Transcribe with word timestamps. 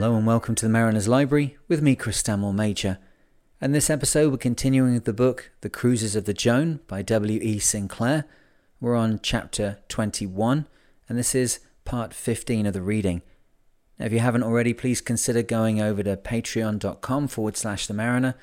Hello 0.00 0.16
and 0.16 0.26
welcome 0.26 0.54
to 0.54 0.64
the 0.64 0.70
Mariner's 0.70 1.08
Library 1.08 1.58
with 1.68 1.82
me, 1.82 1.94
Chris 1.94 2.16
Stanmore 2.16 2.54
Major. 2.54 2.96
And 3.60 3.74
this 3.74 3.90
episode, 3.90 4.32
we're 4.32 4.38
continuing 4.38 4.94
with 4.94 5.04
the 5.04 5.12
book 5.12 5.50
The 5.60 5.68
Cruises 5.68 6.16
of 6.16 6.24
the 6.24 6.32
Joan 6.32 6.80
by 6.86 7.02
W.E. 7.02 7.58
Sinclair. 7.58 8.24
We're 8.80 8.96
on 8.96 9.20
chapter 9.22 9.80
21, 9.90 10.66
and 11.06 11.18
this 11.18 11.34
is 11.34 11.60
part 11.84 12.14
15 12.14 12.64
of 12.64 12.72
the 12.72 12.80
reading. 12.80 13.20
Now, 13.98 14.06
if 14.06 14.12
you 14.14 14.20
haven't 14.20 14.42
already, 14.42 14.72
please 14.72 15.02
consider 15.02 15.42
going 15.42 15.82
over 15.82 16.02
to 16.02 16.16
patreon.com 16.16 17.28
forward 17.28 17.58
slash 17.58 17.86
the 17.86 17.92
mariner, 17.92 18.36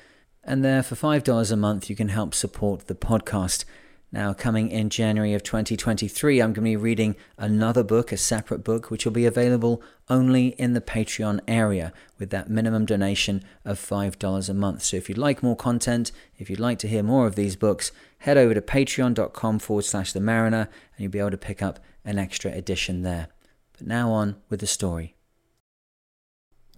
and 0.44 0.64
there 0.64 0.84
for 0.84 0.94
$5 0.94 1.50
a 1.50 1.56
month, 1.56 1.90
you 1.90 1.96
can 1.96 2.10
help 2.10 2.34
support 2.34 2.86
the 2.86 2.94
podcast. 2.94 3.64
Now, 4.10 4.32
coming 4.32 4.70
in 4.70 4.88
January 4.88 5.34
of 5.34 5.42
2023, 5.42 6.40
I'm 6.40 6.54
going 6.54 6.54
to 6.54 6.60
be 6.62 6.76
reading 6.76 7.14
another 7.36 7.82
book, 7.82 8.10
a 8.10 8.16
separate 8.16 8.64
book, 8.64 8.90
which 8.90 9.04
will 9.04 9.12
be 9.12 9.26
available 9.26 9.82
only 10.08 10.48
in 10.48 10.72
the 10.72 10.80
Patreon 10.80 11.40
area 11.46 11.92
with 12.18 12.30
that 12.30 12.48
minimum 12.48 12.86
donation 12.86 13.44
of 13.66 13.78
$5 13.78 14.48
a 14.48 14.54
month. 14.54 14.82
So, 14.82 14.96
if 14.96 15.10
you'd 15.10 15.18
like 15.18 15.42
more 15.42 15.56
content, 15.56 16.10
if 16.38 16.48
you'd 16.48 16.58
like 16.58 16.78
to 16.78 16.88
hear 16.88 17.02
more 17.02 17.26
of 17.26 17.34
these 17.34 17.54
books, 17.54 17.92
head 18.20 18.38
over 18.38 18.54
to 18.54 18.62
patreon.com 18.62 19.58
forward 19.58 19.84
slash 19.84 20.14
the 20.14 20.20
mariner 20.20 20.70
and 20.96 21.02
you'll 21.02 21.12
be 21.12 21.18
able 21.18 21.30
to 21.30 21.36
pick 21.36 21.62
up 21.62 21.78
an 22.02 22.18
extra 22.18 22.50
edition 22.50 23.02
there. 23.02 23.28
But 23.76 23.86
now 23.86 24.10
on 24.10 24.36
with 24.48 24.60
the 24.60 24.66
story. 24.66 25.16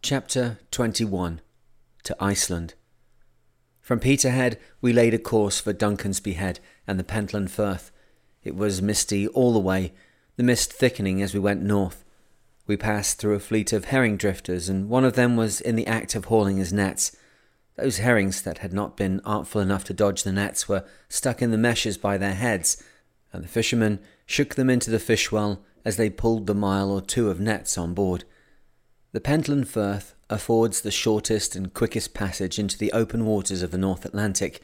Chapter 0.02 0.58
21 0.72 1.40
To 2.02 2.16
Iceland. 2.18 2.74
From 3.90 3.98
Peterhead, 3.98 4.56
we 4.80 4.92
laid 4.92 5.14
a 5.14 5.18
course 5.18 5.58
for 5.58 5.72
Duncansby 5.72 6.34
Head 6.34 6.60
and 6.86 6.96
the 6.96 7.02
Pentland 7.02 7.50
Firth. 7.50 7.90
It 8.44 8.54
was 8.54 8.80
misty 8.80 9.26
all 9.26 9.52
the 9.52 9.58
way, 9.58 9.92
the 10.36 10.44
mist 10.44 10.72
thickening 10.72 11.20
as 11.20 11.34
we 11.34 11.40
went 11.40 11.64
north. 11.64 12.04
We 12.68 12.76
passed 12.76 13.18
through 13.18 13.34
a 13.34 13.40
fleet 13.40 13.72
of 13.72 13.86
herring 13.86 14.16
drifters, 14.16 14.68
and 14.68 14.88
one 14.88 15.04
of 15.04 15.14
them 15.14 15.36
was 15.36 15.60
in 15.60 15.74
the 15.74 15.88
act 15.88 16.14
of 16.14 16.26
hauling 16.26 16.58
his 16.58 16.72
nets. 16.72 17.16
Those 17.74 17.98
herrings 17.98 18.42
that 18.42 18.58
had 18.58 18.72
not 18.72 18.96
been 18.96 19.20
artful 19.24 19.60
enough 19.60 19.82
to 19.86 19.92
dodge 19.92 20.22
the 20.22 20.30
nets 20.30 20.68
were 20.68 20.84
stuck 21.08 21.42
in 21.42 21.50
the 21.50 21.58
meshes 21.58 21.98
by 21.98 22.16
their 22.16 22.34
heads, 22.34 22.80
and 23.32 23.42
the 23.42 23.48
fishermen 23.48 23.98
shook 24.24 24.54
them 24.54 24.70
into 24.70 24.92
the 24.92 25.00
fish 25.00 25.32
well 25.32 25.64
as 25.84 25.96
they 25.96 26.10
pulled 26.10 26.46
the 26.46 26.54
mile 26.54 26.92
or 26.92 27.00
two 27.00 27.28
of 27.28 27.40
nets 27.40 27.76
on 27.76 27.94
board. 27.94 28.22
The 29.10 29.20
Pentland 29.20 29.68
Firth 29.68 30.14
affords 30.30 30.80
the 30.80 30.90
shortest 30.92 31.56
and 31.56 31.74
quickest 31.74 32.14
passage 32.14 32.58
into 32.58 32.78
the 32.78 32.92
open 32.92 33.26
waters 33.26 33.62
of 33.62 33.72
the 33.72 33.78
North 33.78 34.04
Atlantic. 34.04 34.62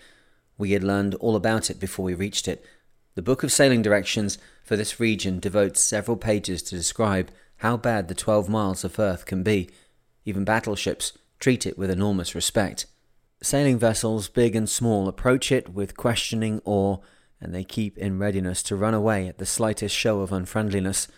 We 0.57 0.71
had 0.71 0.85
learned 0.85 1.17
all 1.17 1.35
about 1.35 1.69
it 1.69 1.81
before 1.81 2.05
we 2.05 2.15
reached 2.15 2.47
it. 2.47 2.65
The 3.17 3.23
Book 3.23 3.43
of 3.43 3.51
Sailing 3.51 3.83
Directions 3.83 4.39
for 4.63 4.77
this 4.77 5.01
region 5.01 5.41
devotes 5.41 5.83
several 5.83 6.17
pages 6.17 6.63
to 6.63 6.77
describe 6.77 7.31
how 7.59 7.77
bad 7.77 8.07
the 8.07 8.15
12 8.15 8.49
miles 8.49 8.85
of 8.85 8.93
Firth 8.93 9.27
can 9.27 9.43
be. 9.43 9.69
Even 10.25 10.45
battleships 10.45 11.13
treat 11.41 11.67
it 11.67 11.77
with 11.77 11.91
enormous 11.91 12.35
respect. 12.35 12.87
Sailing 13.43 13.79
vessels, 13.79 14.29
big 14.29 14.55
and 14.55 14.69
small, 14.69 15.09
approach 15.09 15.51
it 15.51 15.71
with 15.71 15.97
questioning 15.97 16.61
awe, 16.65 16.99
and 17.41 17.55
they 17.55 17.65
keep 17.65 17.99
in 17.99 18.19
readiness 18.19 18.63
to 18.63 18.77
run 18.77 18.95
away 18.95 19.27
at 19.27 19.39
the 19.39 19.47
slightest 19.47 19.95
show 19.95 20.21
of 20.21 20.33
unfriendliness. 20.33 21.09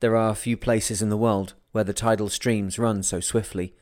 There 0.00 0.16
are 0.16 0.34
few 0.34 0.56
places 0.56 1.02
in 1.02 1.08
the 1.08 1.16
world 1.16 1.54
where 1.72 1.84
the 1.84 1.92
tidal 1.92 2.28
streams 2.28 2.78
run 2.78 3.02
so 3.02 3.20
swiftly. 3.20 3.74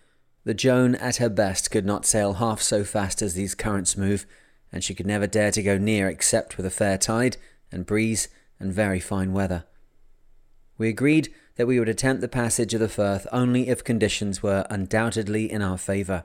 The 0.46 0.54
Joan 0.54 0.94
at 0.94 1.16
her 1.16 1.28
best 1.28 1.72
could 1.72 1.84
not 1.84 2.06
sail 2.06 2.34
half 2.34 2.62
so 2.62 2.84
fast 2.84 3.20
as 3.20 3.34
these 3.34 3.56
currents 3.56 3.96
move, 3.96 4.26
and 4.70 4.84
she 4.84 4.94
could 4.94 5.04
never 5.04 5.26
dare 5.26 5.50
to 5.50 5.60
go 5.60 5.76
near 5.76 6.08
except 6.08 6.56
with 6.56 6.64
a 6.64 6.70
fair 6.70 6.96
tide 6.96 7.36
and 7.72 7.84
breeze 7.84 8.28
and 8.60 8.72
very 8.72 9.00
fine 9.00 9.32
weather. 9.32 9.64
We 10.78 10.88
agreed 10.88 11.34
that 11.56 11.66
we 11.66 11.80
would 11.80 11.88
attempt 11.88 12.20
the 12.20 12.28
passage 12.28 12.74
of 12.74 12.78
the 12.78 12.88
Firth 12.88 13.26
only 13.32 13.68
if 13.68 13.82
conditions 13.82 14.40
were 14.40 14.68
undoubtedly 14.70 15.50
in 15.50 15.62
our 15.62 15.76
favour. 15.76 16.22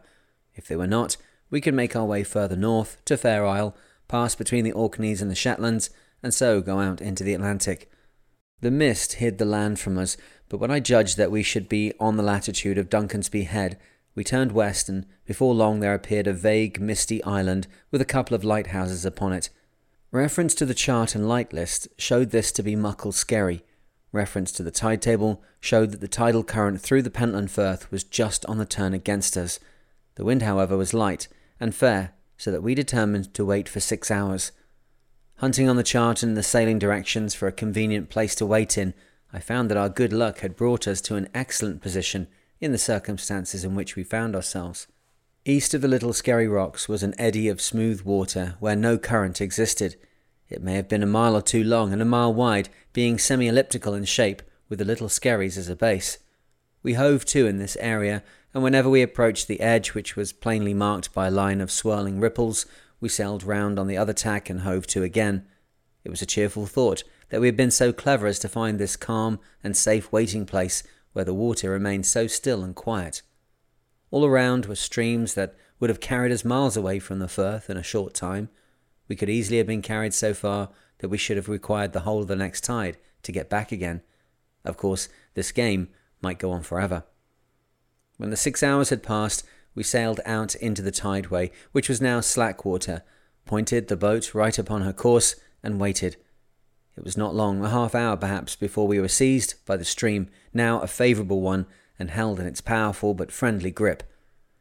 If 0.53 0.67
they 0.67 0.75
were 0.75 0.85
not, 0.85 1.17
we 1.49 1.59
could 1.59 1.73
make 1.73 1.95
our 1.95 2.05
way 2.05 2.23
further 2.23 2.55
north 2.55 3.03
to 3.05 3.17
Fair 3.17 3.43
Isle, 3.43 3.75
pass 4.07 4.35
between 4.35 4.65
the 4.65 4.71
Orkneys 4.71 5.23
and 5.23 5.31
the 5.31 5.35
Shetlands, 5.35 5.89
and 6.21 6.31
so 6.31 6.61
go 6.61 6.79
out 6.79 7.01
into 7.01 7.23
the 7.23 7.33
Atlantic. 7.33 7.89
The 8.59 8.69
mist 8.69 9.13
hid 9.13 9.39
the 9.39 9.45
land 9.45 9.79
from 9.79 9.97
us, 9.97 10.15
but 10.47 10.59
when 10.59 10.69
I 10.69 10.79
judged 10.79 11.17
that 11.17 11.31
we 11.31 11.41
should 11.41 11.67
be 11.67 11.93
on 11.99 12.17
the 12.17 12.23
latitude 12.23 12.77
of 12.77 12.87
Duncansby 12.87 13.47
Head, 13.47 13.79
we 14.15 14.23
turned 14.23 14.51
west, 14.51 14.89
and 14.89 15.05
before 15.25 15.53
long 15.53 15.79
there 15.79 15.93
appeared 15.93 16.27
a 16.27 16.33
vague, 16.33 16.79
misty 16.79 17.23
island 17.23 17.67
with 17.91 18.01
a 18.01 18.05
couple 18.05 18.35
of 18.35 18.43
lighthouses 18.43 19.05
upon 19.05 19.33
it. 19.33 19.49
Reference 20.11 20.53
to 20.55 20.65
the 20.65 20.73
chart 20.73 21.15
and 21.15 21.29
light 21.29 21.53
list 21.53 21.87
showed 21.97 22.31
this 22.31 22.51
to 22.51 22.63
be 22.63 22.75
Muckle 22.75 23.13
Skerry. 23.13 23.63
Reference 24.11 24.51
to 24.53 24.63
the 24.63 24.71
tide 24.71 25.01
table 25.01 25.41
showed 25.61 25.91
that 25.91 26.01
the 26.01 26.07
tidal 26.07 26.43
current 26.43 26.81
through 26.81 27.01
the 27.01 27.09
Pentland 27.09 27.49
Firth 27.49 27.89
was 27.91 28.03
just 28.03 28.45
on 28.47 28.57
the 28.57 28.65
turn 28.65 28.93
against 28.93 29.37
us. 29.37 29.59
The 30.15 30.25
wind, 30.25 30.41
however, 30.41 30.75
was 30.75 30.93
light 30.93 31.29
and 31.61 31.73
fair, 31.73 32.13
so 32.37 32.51
that 32.51 32.63
we 32.63 32.75
determined 32.75 33.33
to 33.35 33.45
wait 33.45 33.69
for 33.69 33.79
six 33.79 34.11
hours. 34.11 34.51
Hunting 35.37 35.69
on 35.69 35.77
the 35.77 35.83
chart 35.83 36.21
and 36.21 36.35
the 36.35 36.43
sailing 36.43 36.77
directions 36.77 37.33
for 37.33 37.47
a 37.47 37.53
convenient 37.53 38.09
place 38.09 38.35
to 38.35 38.45
wait 38.45 38.77
in, 38.77 38.93
I 39.31 39.39
found 39.39 39.69
that 39.69 39.77
our 39.77 39.87
good 39.87 40.11
luck 40.11 40.39
had 40.39 40.57
brought 40.57 40.89
us 40.89 40.99
to 41.01 41.15
an 41.15 41.29
excellent 41.33 41.81
position 41.81 42.27
in 42.61 42.71
the 42.71 42.77
circumstances 42.77 43.65
in 43.65 43.75
which 43.75 43.95
we 43.95 44.03
found 44.03 44.35
ourselves. 44.35 44.87
East 45.43 45.73
of 45.73 45.81
the 45.81 45.87
little 45.87 46.13
Skerry 46.13 46.47
Rocks 46.47 46.87
was 46.87 47.01
an 47.01 47.15
eddy 47.17 47.49
of 47.49 47.59
smooth 47.59 48.03
water 48.03 48.55
where 48.59 48.75
no 48.75 48.99
current 48.99 49.41
existed. 49.41 49.95
It 50.47 50.61
may 50.61 50.75
have 50.75 50.87
been 50.87 51.01
a 51.01 51.07
mile 51.07 51.35
or 51.35 51.41
two 51.41 51.63
long 51.63 51.91
and 51.91 52.01
a 52.01 52.05
mile 52.05 52.31
wide, 52.31 52.69
being 52.93 53.17
semi 53.17 53.47
elliptical 53.47 53.95
in 53.95 54.05
shape, 54.05 54.43
with 54.69 54.77
the 54.77 54.85
little 54.85 55.09
Skerries 55.09 55.57
as 55.57 55.67
a 55.67 55.75
base. 55.75 56.19
We 56.83 56.93
hove 56.93 57.25
to 57.25 57.47
in 57.47 57.57
this 57.57 57.75
area, 57.79 58.21
and 58.53 58.63
whenever 58.63 58.89
we 58.89 59.01
approached 59.01 59.47
the 59.47 59.61
edge, 59.61 59.95
which 59.95 60.15
was 60.15 60.31
plainly 60.31 60.75
marked 60.75 61.13
by 61.13 61.27
a 61.27 61.31
line 61.31 61.61
of 61.61 61.71
swirling 61.71 62.19
ripples, 62.19 62.67
we 62.99 63.09
sailed 63.09 63.43
round 63.43 63.79
on 63.79 63.87
the 63.87 63.97
other 63.97 64.13
tack 64.13 64.49
and 64.49 64.61
hove 64.61 64.85
to 64.87 65.01
again. 65.01 65.47
It 66.03 66.09
was 66.09 66.21
a 66.21 66.27
cheerful 66.27 66.67
thought 66.67 67.03
that 67.29 67.41
we 67.41 67.47
had 67.47 67.57
been 67.57 67.71
so 67.71 67.91
clever 67.91 68.27
as 68.27 68.39
to 68.39 68.49
find 68.49 68.77
this 68.77 68.95
calm 68.95 69.39
and 69.63 69.75
safe 69.75 70.11
waiting 70.11 70.45
place 70.45 70.83
where 71.13 71.25
the 71.25 71.33
water 71.33 71.69
remained 71.69 72.05
so 72.05 72.27
still 72.27 72.63
and 72.63 72.75
quiet. 72.75 73.21
All 74.11 74.25
around 74.25 74.65
were 74.65 74.75
streams 74.75 75.33
that 75.35 75.55
would 75.79 75.89
have 75.89 75.99
carried 75.99 76.31
us 76.31 76.45
miles 76.45 76.77
away 76.77 76.99
from 76.99 77.19
the 77.19 77.27
Firth 77.27 77.69
in 77.69 77.77
a 77.77 77.83
short 77.83 78.13
time. 78.13 78.49
We 79.07 79.15
could 79.15 79.29
easily 79.29 79.57
have 79.57 79.67
been 79.67 79.81
carried 79.81 80.13
so 80.13 80.33
far 80.33 80.69
that 80.99 81.09
we 81.09 81.17
should 81.17 81.37
have 81.37 81.49
required 81.49 81.93
the 81.93 82.01
whole 82.01 82.21
of 82.21 82.27
the 82.27 82.35
next 82.35 82.63
tide 82.63 82.97
to 83.23 83.31
get 83.31 83.49
back 83.49 83.71
again. 83.71 84.01
Of 84.63 84.77
course, 84.77 85.09
this 85.33 85.51
game 85.51 85.89
might 86.21 86.39
go 86.39 86.51
on 86.51 86.61
forever. 86.61 87.03
When 88.17 88.29
the 88.29 88.37
six 88.37 88.61
hours 88.61 88.89
had 88.89 89.01
passed, 89.01 89.43
we 89.73 89.83
sailed 89.83 90.19
out 90.25 90.53
into 90.55 90.81
the 90.81 90.91
tideway, 90.91 91.51
which 91.71 91.89
was 91.89 92.01
now 92.01 92.21
slack 92.21 92.63
water, 92.65 93.03
pointed 93.45 93.87
the 93.87 93.97
boat 93.97 94.35
right 94.35 94.57
upon 94.59 94.81
her 94.81 94.93
course, 94.93 95.35
and 95.63 95.79
waited. 95.79 96.17
It 96.97 97.03
was 97.03 97.17
not 97.17 97.35
long, 97.35 97.63
a 97.63 97.69
half 97.69 97.95
hour 97.95 98.17
perhaps, 98.17 98.55
before 98.55 98.87
we 98.87 98.99
were 98.99 99.07
seized 99.07 99.55
by 99.65 99.77
the 99.77 99.85
stream, 99.85 100.29
now 100.53 100.81
a 100.81 100.87
favourable 100.87 101.41
one, 101.41 101.65
and 101.97 102.11
held 102.11 102.39
in 102.39 102.45
its 102.45 102.61
powerful 102.61 103.13
but 103.13 103.31
friendly 103.31 103.71
grip. 103.71 104.03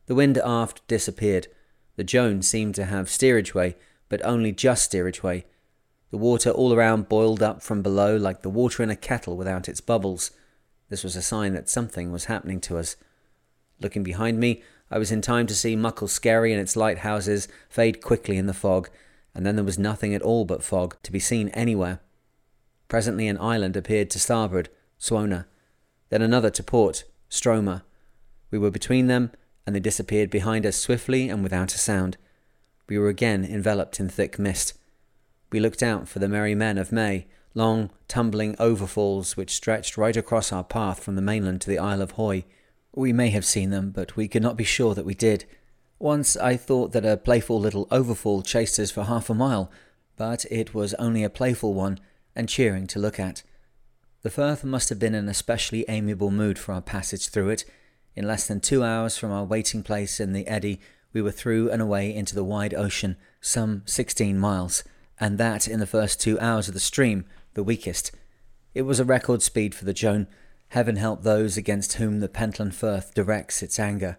The 0.06 0.14
wind 0.14 0.38
aft 0.38 0.86
disappeared. 0.88 1.48
The 1.96 2.04
Joan 2.04 2.42
seemed 2.42 2.74
to 2.76 2.84
have 2.84 3.10
steerage 3.10 3.54
way, 3.54 3.76
but 4.08 4.24
only 4.24 4.52
just 4.52 4.84
steerage 4.84 5.22
way. 5.22 5.46
The 6.10 6.18
water 6.18 6.50
all 6.50 6.72
around 6.72 7.08
boiled 7.08 7.42
up 7.42 7.62
from 7.62 7.82
below 7.82 8.16
like 8.16 8.42
the 8.42 8.50
water 8.50 8.82
in 8.82 8.90
a 8.90 8.96
kettle 8.96 9.36
without 9.36 9.68
its 9.68 9.80
bubbles. 9.80 10.30
This 10.88 11.04
was 11.04 11.16
a 11.16 11.22
sign 11.22 11.52
that 11.54 11.68
something 11.68 12.10
was 12.10 12.24
happening 12.24 12.60
to 12.62 12.78
us. 12.78 12.96
Looking 13.80 14.02
behind 14.02 14.38
me, 14.38 14.62
I 14.90 14.98
was 14.98 15.12
in 15.12 15.22
time 15.22 15.46
to 15.46 15.54
see 15.54 15.76
Muckle 15.76 16.08
Skerry 16.08 16.52
and 16.52 16.60
its 16.60 16.76
lighthouses 16.76 17.48
fade 17.68 18.02
quickly 18.02 18.36
in 18.36 18.46
the 18.46 18.52
fog, 18.52 18.90
and 19.34 19.46
then 19.46 19.54
there 19.54 19.64
was 19.64 19.78
nothing 19.78 20.14
at 20.14 20.22
all 20.22 20.44
but 20.44 20.64
fog 20.64 20.96
to 21.04 21.12
be 21.12 21.20
seen 21.20 21.48
anywhere. 21.50 22.00
Presently 22.90 23.28
an 23.28 23.38
island 23.38 23.76
appeared 23.76 24.10
to 24.10 24.18
starboard, 24.18 24.68
Swona, 24.98 25.46
then 26.08 26.22
another 26.22 26.50
to 26.50 26.62
port, 26.64 27.04
Stroma. 27.30 27.82
We 28.50 28.58
were 28.58 28.72
between 28.72 29.06
them, 29.06 29.30
and 29.64 29.76
they 29.76 29.80
disappeared 29.80 30.28
behind 30.28 30.66
us 30.66 30.76
swiftly 30.76 31.28
and 31.28 31.44
without 31.44 31.72
a 31.72 31.78
sound. 31.78 32.16
We 32.88 32.98
were 32.98 33.08
again 33.08 33.44
enveloped 33.44 34.00
in 34.00 34.08
thick 34.08 34.40
mist. 34.40 34.74
We 35.52 35.60
looked 35.60 35.84
out 35.84 36.08
for 36.08 36.18
the 36.18 36.28
merry 36.28 36.56
men 36.56 36.78
of 36.78 36.90
May, 36.90 37.28
long, 37.54 37.90
tumbling 38.08 38.56
overfalls 38.58 39.36
which 39.36 39.54
stretched 39.54 39.96
right 39.96 40.16
across 40.16 40.50
our 40.52 40.64
path 40.64 41.00
from 41.00 41.14
the 41.14 41.22
mainland 41.22 41.60
to 41.60 41.70
the 41.70 41.78
Isle 41.78 42.02
of 42.02 42.12
Hoy. 42.12 42.44
We 42.92 43.12
may 43.12 43.30
have 43.30 43.44
seen 43.44 43.70
them, 43.70 43.92
but 43.92 44.16
we 44.16 44.26
could 44.26 44.42
not 44.42 44.56
be 44.56 44.64
sure 44.64 44.96
that 44.96 45.06
we 45.06 45.14
did. 45.14 45.44
Once 46.00 46.36
I 46.36 46.56
thought 46.56 46.90
that 46.90 47.06
a 47.06 47.16
playful 47.16 47.60
little 47.60 47.86
overfall 47.92 48.42
chased 48.42 48.80
us 48.80 48.90
for 48.90 49.04
half 49.04 49.30
a 49.30 49.34
mile, 49.34 49.70
but 50.16 50.44
it 50.50 50.74
was 50.74 50.92
only 50.94 51.22
a 51.22 51.30
playful 51.30 51.72
one, 51.72 52.00
and 52.34 52.48
cheering 52.48 52.86
to 52.88 52.98
look 52.98 53.18
at. 53.18 53.42
The 54.22 54.30
Firth 54.30 54.64
must 54.64 54.88
have 54.88 54.98
been 54.98 55.14
in 55.14 55.24
an 55.24 55.28
especially 55.28 55.84
amiable 55.88 56.30
mood 56.30 56.58
for 56.58 56.72
our 56.72 56.82
passage 56.82 57.28
through 57.28 57.50
it. 57.50 57.64
In 58.14 58.26
less 58.26 58.46
than 58.46 58.60
two 58.60 58.84
hours 58.84 59.16
from 59.16 59.30
our 59.30 59.44
waiting 59.44 59.82
place 59.82 60.20
in 60.20 60.32
the 60.32 60.46
eddy, 60.46 60.80
we 61.12 61.22
were 61.22 61.30
through 61.30 61.70
and 61.70 61.80
away 61.80 62.14
into 62.14 62.34
the 62.34 62.44
wide 62.44 62.74
ocean, 62.74 63.16
some 63.40 63.82
sixteen 63.86 64.38
miles, 64.38 64.84
and 65.18 65.38
that 65.38 65.66
in 65.66 65.80
the 65.80 65.86
first 65.86 66.20
two 66.20 66.38
hours 66.38 66.68
of 66.68 66.74
the 66.74 66.80
stream, 66.80 67.24
the 67.54 67.64
weakest. 67.64 68.12
It 68.74 68.82
was 68.82 69.00
a 69.00 69.04
record 69.04 69.42
speed 69.42 69.74
for 69.74 69.84
the 69.84 69.94
Joan, 69.94 70.28
Heaven 70.70 70.96
help 70.96 71.22
those 71.22 71.56
against 71.56 71.94
whom 71.94 72.20
the 72.20 72.28
Pentland 72.28 72.76
Firth 72.76 73.12
directs 73.12 73.60
its 73.60 73.80
anger. 73.80 74.18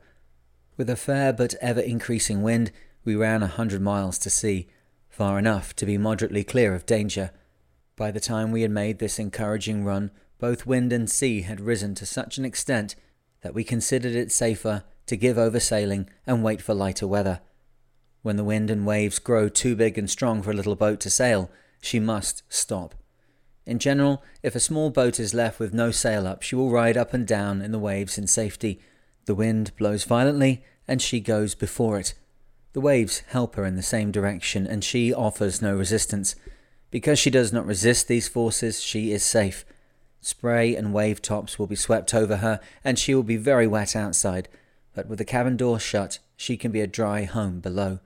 With 0.76 0.90
a 0.90 0.98
fair 0.98 1.32
but 1.32 1.56
ever 1.62 1.80
increasing 1.80 2.42
wind, 2.42 2.72
we 3.06 3.16
ran 3.16 3.42
a 3.42 3.48
hundred 3.48 3.82
miles 3.82 4.18
to 4.20 4.30
sea, 4.30 4.68
far 5.08 5.40
enough 5.40 5.74
to 5.78 5.86
be 5.86 5.98
moderately 5.98 6.44
clear 6.44 6.76
of 6.76 6.86
danger. 6.86 7.32
By 8.02 8.10
the 8.10 8.20
time 8.20 8.52
we 8.52 8.64
had 8.64 8.72
made 8.72 8.98
this 8.98 9.20
encouraging 9.20 9.86
run, 9.86 10.10
both 10.40 10.66
wind 10.66 10.92
and 10.92 11.08
sea 11.08 11.42
had 11.42 11.62
risen 11.62 11.94
to 11.94 12.06
such 12.08 12.40
an 12.40 12.46
extent 12.46 12.96
that 13.42 13.54
we 13.54 13.64
considered 13.64 14.16
it 14.16 14.32
safer 14.32 14.86
to 15.06 15.16
give 15.16 15.38
over 15.38 15.60
sailing 15.60 16.10
and 16.26 16.44
wait 16.44 16.64
for 16.64 16.74
lighter 16.74 17.06
weather. 17.06 17.42
When 18.24 18.38
the 18.38 18.44
wind 18.44 18.72
and 18.72 18.88
waves 18.88 19.20
grow 19.20 19.50
too 19.50 19.76
big 19.76 20.00
and 20.00 20.10
strong 20.10 20.42
for 20.42 20.50
a 20.50 20.56
little 20.56 20.76
boat 20.76 21.00
to 21.02 21.12
sail, 21.12 21.52
she 21.80 22.00
must 22.00 22.42
stop. 22.50 22.96
In 23.68 23.78
general, 23.78 24.24
if 24.42 24.56
a 24.56 24.60
small 24.60 24.90
boat 24.90 25.20
is 25.20 25.36
left 25.36 25.60
with 25.60 25.72
no 25.72 25.92
sail 25.92 26.26
up, 26.26 26.42
she 26.42 26.56
will 26.56 26.72
ride 26.72 26.98
up 26.98 27.14
and 27.14 27.28
down 27.28 27.62
in 27.62 27.72
the 27.72 27.78
waves 27.78 28.18
in 28.18 28.26
safety. 28.26 28.82
The 29.26 29.36
wind 29.36 29.74
blows 29.78 30.06
violently, 30.06 30.64
and 30.88 31.04
she 31.04 31.20
goes 31.20 31.54
before 31.54 32.00
it. 32.00 32.16
The 32.74 32.82
waves 32.82 33.20
help 33.28 33.54
her 33.58 33.64
in 33.64 33.76
the 33.76 33.84
same 33.84 34.10
direction, 34.12 34.66
and 34.66 34.84
she 34.84 35.14
offers 35.14 35.62
no 35.62 35.76
resistance. 35.76 36.34
Because 36.92 37.18
she 37.18 37.30
does 37.30 37.52
not 37.52 37.66
resist 37.66 38.08
these 38.08 38.28
forces, 38.28 38.82
she 38.82 39.12
is 39.12 39.24
safe. 39.24 39.66
Spray 40.20 40.76
and 40.76 40.94
wave 40.94 41.22
tops 41.22 41.58
will 41.58 41.66
be 41.66 41.76
swept 41.76 42.14
over 42.14 42.38
her, 42.38 42.60
and 42.84 43.00
she 43.00 43.16
will 43.16 43.24
be 43.24 43.38
very 43.38 43.66
wet 43.66 43.96
outside, 43.96 44.48
but 44.94 45.08
with 45.08 45.18
the 45.18 45.26
cabin 45.26 45.58
door 45.58 45.80
shut, 45.80 46.20
she 46.36 46.58
can 46.58 46.72
be 46.72 46.82
a 46.82 46.88
dry 46.88 47.24
home 47.24 47.60
below. 47.60 48.00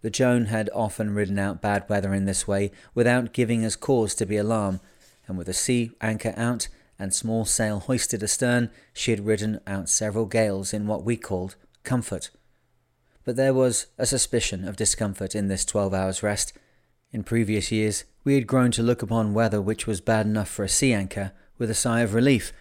The 0.00 0.10
Joan 0.10 0.46
had 0.46 0.70
often 0.74 1.14
ridden 1.14 1.38
out 1.38 1.60
bad 1.60 1.84
weather 1.88 2.14
in 2.14 2.24
this 2.24 2.48
way 2.48 2.72
without 2.94 3.34
giving 3.34 3.64
us 3.64 3.76
cause 3.76 4.14
to 4.16 4.26
be 4.26 4.38
alarmed, 4.38 4.80
and 5.28 5.36
with 5.36 5.48
a 5.48 5.52
sea 5.52 5.92
anchor 6.00 6.32
out 6.36 6.68
and 6.98 7.14
small 7.14 7.44
sail 7.44 7.80
hoisted 7.80 8.22
astern, 8.22 8.70
she 8.92 9.10
had 9.10 9.26
ridden 9.26 9.60
out 9.66 9.88
several 9.88 10.26
gales 10.26 10.72
in 10.72 10.86
what 10.86 11.04
we 11.04 11.16
called 11.16 11.54
comfort. 11.84 12.30
But 13.24 13.36
there 13.36 13.54
was 13.54 13.86
a 13.98 14.06
suspicion 14.06 14.66
of 14.66 14.76
discomfort 14.76 15.34
in 15.34 15.48
this 15.48 15.64
twelve 15.64 15.92
hours' 15.92 16.22
rest. 16.22 16.54
In 17.12 17.24
previous 17.24 17.72
years, 17.72 18.04
we 18.24 18.34
had 18.34 18.46
grown 18.46 18.70
to 18.72 18.82
look 18.82 19.02
upon 19.02 19.34
weather 19.34 19.60
which 19.60 19.86
was 19.86 20.00
bad 20.00 20.26
enough 20.26 20.48
for 20.48 20.64
a 20.64 20.68
sea 20.68 20.92
anchor 20.92 21.32
with 21.58 21.70
a 21.70 21.74
sigh 21.74 22.00
of 22.00 22.14
relief. 22.14 22.52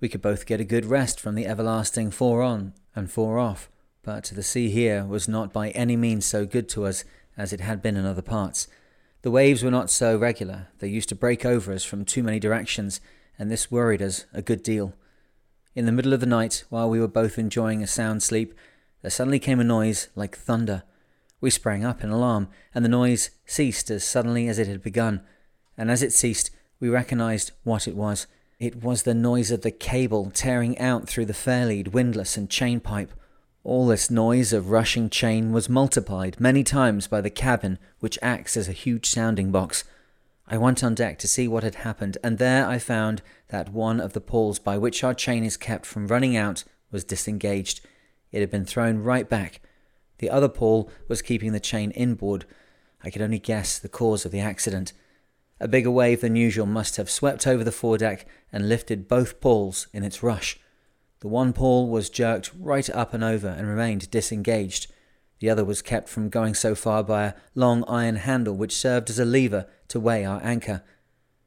We 0.00 0.08
could 0.08 0.22
both 0.22 0.46
get 0.46 0.60
a 0.60 0.64
good 0.64 0.86
rest 0.86 1.18
from 1.20 1.34
the 1.34 1.46
everlasting 1.46 2.10
four 2.10 2.42
on 2.42 2.74
and 2.94 3.10
four 3.10 3.38
off 3.38 3.70
but 4.06 4.30
the 4.36 4.42
sea 4.42 4.70
here 4.70 5.04
was 5.04 5.26
not 5.26 5.52
by 5.52 5.70
any 5.70 5.96
means 5.96 6.24
so 6.24 6.46
good 6.46 6.68
to 6.68 6.86
us 6.86 7.02
as 7.36 7.52
it 7.52 7.60
had 7.60 7.82
been 7.82 7.96
in 7.96 8.06
other 8.06 8.22
parts. 8.22 8.68
The 9.22 9.32
waves 9.32 9.64
were 9.64 9.70
not 9.70 9.90
so 9.90 10.16
regular, 10.16 10.68
they 10.78 10.86
used 10.86 11.08
to 11.08 11.16
break 11.16 11.44
over 11.44 11.72
us 11.72 11.82
from 11.82 12.04
too 12.04 12.22
many 12.22 12.38
directions, 12.38 13.00
and 13.36 13.50
this 13.50 13.68
worried 13.68 14.00
us 14.00 14.24
a 14.32 14.40
good 14.40 14.62
deal. 14.62 14.94
In 15.74 15.86
the 15.86 15.92
middle 15.92 16.12
of 16.12 16.20
the 16.20 16.26
night, 16.26 16.62
while 16.70 16.88
we 16.88 17.00
were 17.00 17.08
both 17.08 17.36
enjoying 17.36 17.82
a 17.82 17.88
sound 17.88 18.22
sleep, 18.22 18.54
there 19.02 19.10
suddenly 19.10 19.40
came 19.40 19.58
a 19.58 19.64
noise 19.64 20.08
like 20.14 20.36
thunder. 20.36 20.84
We 21.40 21.50
sprang 21.50 21.84
up 21.84 22.02
in 22.02 22.10
alarm, 22.10 22.48
and 22.74 22.84
the 22.84 22.88
noise 22.88 23.30
ceased 23.44 23.90
as 23.90 24.04
suddenly 24.04 24.48
as 24.48 24.58
it 24.58 24.68
had 24.68 24.82
begun, 24.82 25.20
and 25.76 25.90
as 25.90 26.02
it 26.02 26.12
ceased, 26.12 26.50
we 26.80 26.88
recognized 26.88 27.52
what 27.64 27.86
it 27.86 27.96
was. 27.96 28.26
It 28.58 28.82
was 28.82 29.02
the 29.02 29.14
noise 29.14 29.50
of 29.50 29.60
the 29.60 29.70
cable 29.70 30.30
tearing 30.30 30.78
out 30.78 31.06
through 31.06 31.26
the 31.26 31.34
fairlead, 31.34 31.88
windlass, 31.88 32.36
and 32.36 32.48
chain 32.48 32.80
pipe. 32.80 33.12
All 33.64 33.86
this 33.86 34.10
noise 34.10 34.52
of 34.52 34.70
rushing 34.70 35.10
chain 35.10 35.52
was 35.52 35.68
multiplied 35.68 36.40
many 36.40 36.64
times 36.64 37.06
by 37.06 37.20
the 37.20 37.30
cabin, 37.30 37.78
which 38.00 38.18
acts 38.22 38.56
as 38.56 38.68
a 38.68 38.72
huge 38.72 39.06
sounding 39.06 39.50
box. 39.50 39.84
I 40.48 40.56
went 40.56 40.84
on 40.84 40.94
deck 40.94 41.18
to 41.18 41.28
see 41.28 41.48
what 41.48 41.64
had 41.64 41.74
happened, 41.76 42.16
and 42.22 42.38
there 42.38 42.66
I 42.66 42.78
found 42.78 43.20
that 43.48 43.72
one 43.72 44.00
of 44.00 44.12
the 44.12 44.20
pawls 44.20 44.58
by 44.58 44.78
which 44.78 45.02
our 45.02 45.14
chain 45.14 45.44
is 45.44 45.56
kept 45.56 45.84
from 45.84 46.06
running 46.06 46.36
out 46.36 46.64
was 46.90 47.04
disengaged. 47.04 47.80
It 48.30 48.40
had 48.40 48.50
been 48.50 48.64
thrown 48.64 49.02
right 49.02 49.28
back. 49.28 49.60
The 50.18 50.30
other 50.30 50.48
pawl 50.48 50.90
was 51.08 51.22
keeping 51.22 51.52
the 51.52 51.60
chain 51.60 51.90
inboard. 51.92 52.44
I 53.02 53.10
could 53.10 53.22
only 53.22 53.38
guess 53.38 53.78
the 53.78 53.88
cause 53.88 54.24
of 54.24 54.32
the 54.32 54.40
accident. 54.40 54.92
A 55.60 55.68
bigger 55.68 55.90
wave 55.90 56.20
than 56.20 56.36
usual 56.36 56.66
must 56.66 56.96
have 56.96 57.10
swept 57.10 57.46
over 57.46 57.64
the 57.64 57.72
foredeck 57.72 58.26
and 58.52 58.68
lifted 58.68 59.08
both 59.08 59.40
pawls 59.40 59.86
in 59.92 60.02
its 60.02 60.22
rush. 60.22 60.58
The 61.20 61.28
one 61.28 61.52
pawl 61.52 61.88
was 61.88 62.10
jerked 62.10 62.50
right 62.58 62.88
up 62.90 63.14
and 63.14 63.24
over 63.24 63.48
and 63.48 63.66
remained 63.66 64.10
disengaged. 64.10 64.92
The 65.40 65.50
other 65.50 65.64
was 65.64 65.82
kept 65.82 66.08
from 66.08 66.28
going 66.28 66.54
so 66.54 66.74
far 66.74 67.02
by 67.02 67.24
a 67.24 67.34
long 67.54 67.84
iron 67.88 68.16
handle 68.16 68.54
which 68.54 68.76
served 68.76 69.10
as 69.10 69.18
a 69.18 69.24
lever 69.24 69.66
to 69.88 70.00
weigh 70.00 70.24
our 70.24 70.42
anchor. 70.42 70.82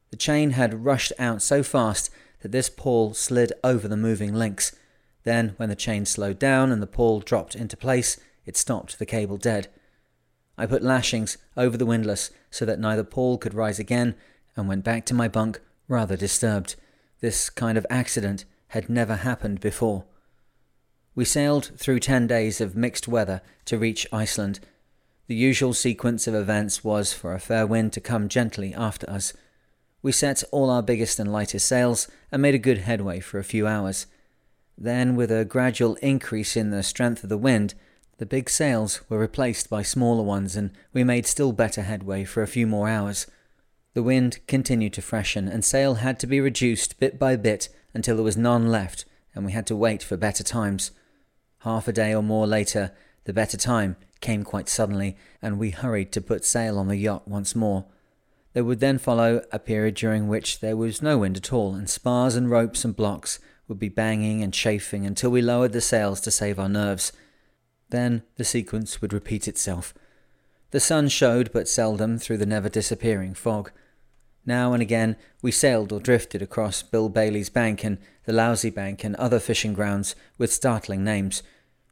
The 0.09 0.17
chain 0.17 0.51
had 0.51 0.85
rushed 0.85 1.13
out 1.19 1.41
so 1.41 1.61
fast 1.61 2.09
that 2.41 2.51
this 2.51 2.69
pawl 2.69 3.13
slid 3.13 3.53
over 3.63 3.87
the 3.87 3.97
moving 3.97 4.33
links. 4.33 4.75
Then, 5.23 5.53
when 5.57 5.69
the 5.69 5.75
chain 5.75 6.05
slowed 6.05 6.39
down 6.39 6.71
and 6.71 6.81
the 6.81 6.87
pawl 6.87 7.19
dropped 7.19 7.55
into 7.55 7.77
place, 7.77 8.17
it 8.49 8.57
stopped 8.57 8.97
the 8.97 9.05
cable 9.05 9.37
dead. 9.37 9.67
I 10.57 10.65
put 10.65 10.81
lashings 10.81 11.37
over 11.55 11.77
the 11.77 11.85
windlass 11.85 12.31
so 12.49 12.65
that 12.65 12.79
neither 12.79 13.03
pawl 13.03 13.37
could 13.37 13.53
rise 13.53 13.77
again 13.77 14.15
and 14.55 14.67
went 14.67 14.83
back 14.83 15.05
to 15.05 15.13
my 15.13 15.27
bunk 15.27 15.61
rather 15.87 16.17
disturbed. 16.17 16.75
This 17.21 17.51
kind 17.51 17.77
of 17.77 17.85
accident 17.91 18.45
had 18.69 18.89
never 18.89 19.17
happened 19.17 19.59
before. 19.59 20.05
We 21.13 21.25
sailed 21.25 21.71
through 21.77 21.99
ten 21.99 22.25
days 22.25 22.59
of 22.59 22.75
mixed 22.75 23.07
weather 23.07 23.43
to 23.65 23.77
reach 23.77 24.07
Iceland. 24.11 24.59
The 25.27 25.35
usual 25.35 25.75
sequence 25.75 26.25
of 26.25 26.33
events 26.33 26.83
was 26.83 27.13
for 27.13 27.35
a 27.35 27.39
fair 27.39 27.67
wind 27.67 27.93
to 27.93 28.01
come 28.01 28.29
gently 28.29 28.73
after 28.73 29.07
us. 29.07 29.31
We 30.01 30.11
set 30.11 30.43
all 30.51 30.71
our 30.71 30.81
biggest 30.81 31.19
and 31.19 31.31
lightest 31.31 31.67
sails 31.67 32.07
and 32.31 32.41
made 32.41 32.55
a 32.55 32.57
good 32.57 32.79
headway 32.79 33.19
for 33.19 33.37
a 33.37 33.43
few 33.43 33.67
hours. 33.67 34.07
Then, 34.75 35.15
with 35.15 35.31
a 35.31 35.45
gradual 35.45 35.95
increase 35.95 36.57
in 36.57 36.71
the 36.71 36.81
strength 36.81 37.21
of 37.21 37.29
the 37.29 37.37
wind, 37.37 37.75
the 38.19 38.25
big 38.25 38.49
sails 38.49 39.01
were 39.09 39.19
replaced 39.19 39.69
by 39.69 39.81
smaller 39.81 40.23
ones, 40.23 40.55
and 40.55 40.71
we 40.93 41.03
made 41.03 41.25
still 41.25 41.51
better 41.51 41.81
headway 41.81 42.23
for 42.23 42.43
a 42.43 42.47
few 42.47 42.67
more 42.67 42.87
hours. 42.87 43.25
The 43.95 44.03
wind 44.03 44.39
continued 44.47 44.93
to 44.93 45.01
freshen, 45.01 45.47
and 45.47 45.65
sail 45.65 45.95
had 45.95 46.19
to 46.19 46.27
be 46.27 46.39
reduced 46.39 46.99
bit 46.99 47.17
by 47.17 47.35
bit 47.35 47.69
until 47.93 48.15
there 48.15 48.23
was 48.23 48.37
none 48.37 48.69
left 48.69 49.05
and 49.39 49.45
we 49.45 49.51
had 49.51 49.67
to 49.67 49.75
wait 49.75 50.03
for 50.03 50.17
better 50.17 50.43
times. 50.43 50.91
Half 51.59 51.87
a 51.87 51.93
day 51.93 52.13
or 52.13 52.23
more 52.23 52.47
later, 52.47 52.91
the 53.25 53.33
better 53.33 53.57
time 53.57 53.95
came 54.21 54.43
quite 54.43 54.69
suddenly, 54.69 55.15
and 55.41 55.57
we 55.57 55.71
hurried 55.71 56.11
to 56.13 56.21
put 56.21 56.45
sail 56.45 56.77
on 56.77 56.87
the 56.87 56.97
yacht 56.97 57.27
once 57.27 57.55
more. 57.55 57.85
There 58.53 58.63
would 58.63 58.79
then 58.79 58.97
follow 58.97 59.41
a 59.51 59.59
period 59.59 59.95
during 59.95 60.27
which 60.27 60.59
there 60.59 60.75
was 60.75 61.01
no 61.01 61.19
wind 61.19 61.37
at 61.37 61.53
all, 61.53 61.75
and 61.75 61.89
spars 61.89 62.35
and 62.35 62.49
ropes 62.49 62.83
and 62.83 62.95
blocks 62.95 63.39
would 63.67 63.79
be 63.79 63.89
banging 63.89 64.41
and 64.41 64.53
chafing 64.53 65.05
until 65.05 65.29
we 65.29 65.41
lowered 65.41 65.71
the 65.71 65.81
sails 65.81 66.19
to 66.21 66.31
save 66.31 66.59
our 66.59 66.69
nerves. 66.69 67.13
Then 67.89 68.23
the 68.35 68.43
sequence 68.43 69.01
would 69.01 69.13
repeat 69.13 69.47
itself. 69.47 69.93
The 70.71 70.79
sun 70.79 71.07
showed 71.07 71.51
but 71.51 71.67
seldom 71.67 72.17
through 72.19 72.37
the 72.37 72.45
never 72.45 72.69
disappearing 72.69 73.33
fog. 73.33 73.71
Now 74.45 74.73
and 74.73 74.81
again 74.81 75.15
we 75.41 75.51
sailed 75.51 75.91
or 75.91 75.99
drifted 75.99 76.41
across 76.41 76.83
Bill 76.83 77.09
Bailey's 77.09 77.49
Bank 77.49 77.83
and 77.83 77.97
the 78.25 78.33
Lousy 78.33 78.69
Bank 78.69 79.03
and 79.03 79.15
other 79.15 79.39
fishing 79.39 79.73
grounds 79.73 80.15
with 80.37 80.53
startling 80.53 81.03
names. 81.03 81.41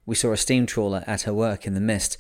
We 0.06 0.16
saw 0.16 0.32
a 0.32 0.38
steam 0.38 0.66
trawler 0.66 1.04
at 1.08 1.24
her 1.24 1.34
work 1.34 1.66
in 1.66 1.74
the 1.74 1.82
mist, 1.82 2.18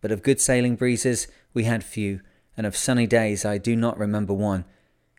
but 0.00 0.12
of 0.12 0.22
good 0.22 0.40
sailing 0.40 0.76
breezes 0.76 1.28
we 1.54 1.64
had 1.64 1.84
few, 1.84 2.20
and 2.56 2.66
of 2.66 2.76
sunny 2.76 3.06
days 3.06 3.44
I 3.44 3.58
do 3.58 3.76
not 3.76 3.98
remember 3.98 4.34
one. 4.34 4.64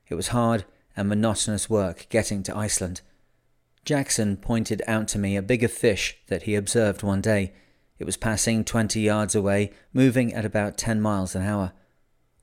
It 0.10 0.16
was 0.16 0.28
hard 0.30 0.66
and 0.96 1.10
monotonous 1.10 1.70
work 1.70 2.08
getting 2.10 2.44
to 2.44 2.56
Iceland. 2.56 3.02
Jackson 3.86 4.38
pointed 4.38 4.82
out 4.88 5.08
to 5.10 5.20
me 5.20 5.36
a 5.36 5.42
bigger 5.42 5.68
fish 5.68 6.18
that 6.28 6.44
he 6.44 6.56
observed 6.56 7.04
one 7.04 7.22
day. 7.22 7.54
It 8.00 8.06
was 8.06 8.18
passing 8.18 8.64
twenty 8.64 9.02
yards 9.02 9.36
away, 9.36 9.72
moving 9.94 10.34
at 10.34 10.46
about 10.46 10.78
ten 10.78 11.00
miles 11.00 11.36
an 11.36 11.44
hour. 11.44 11.74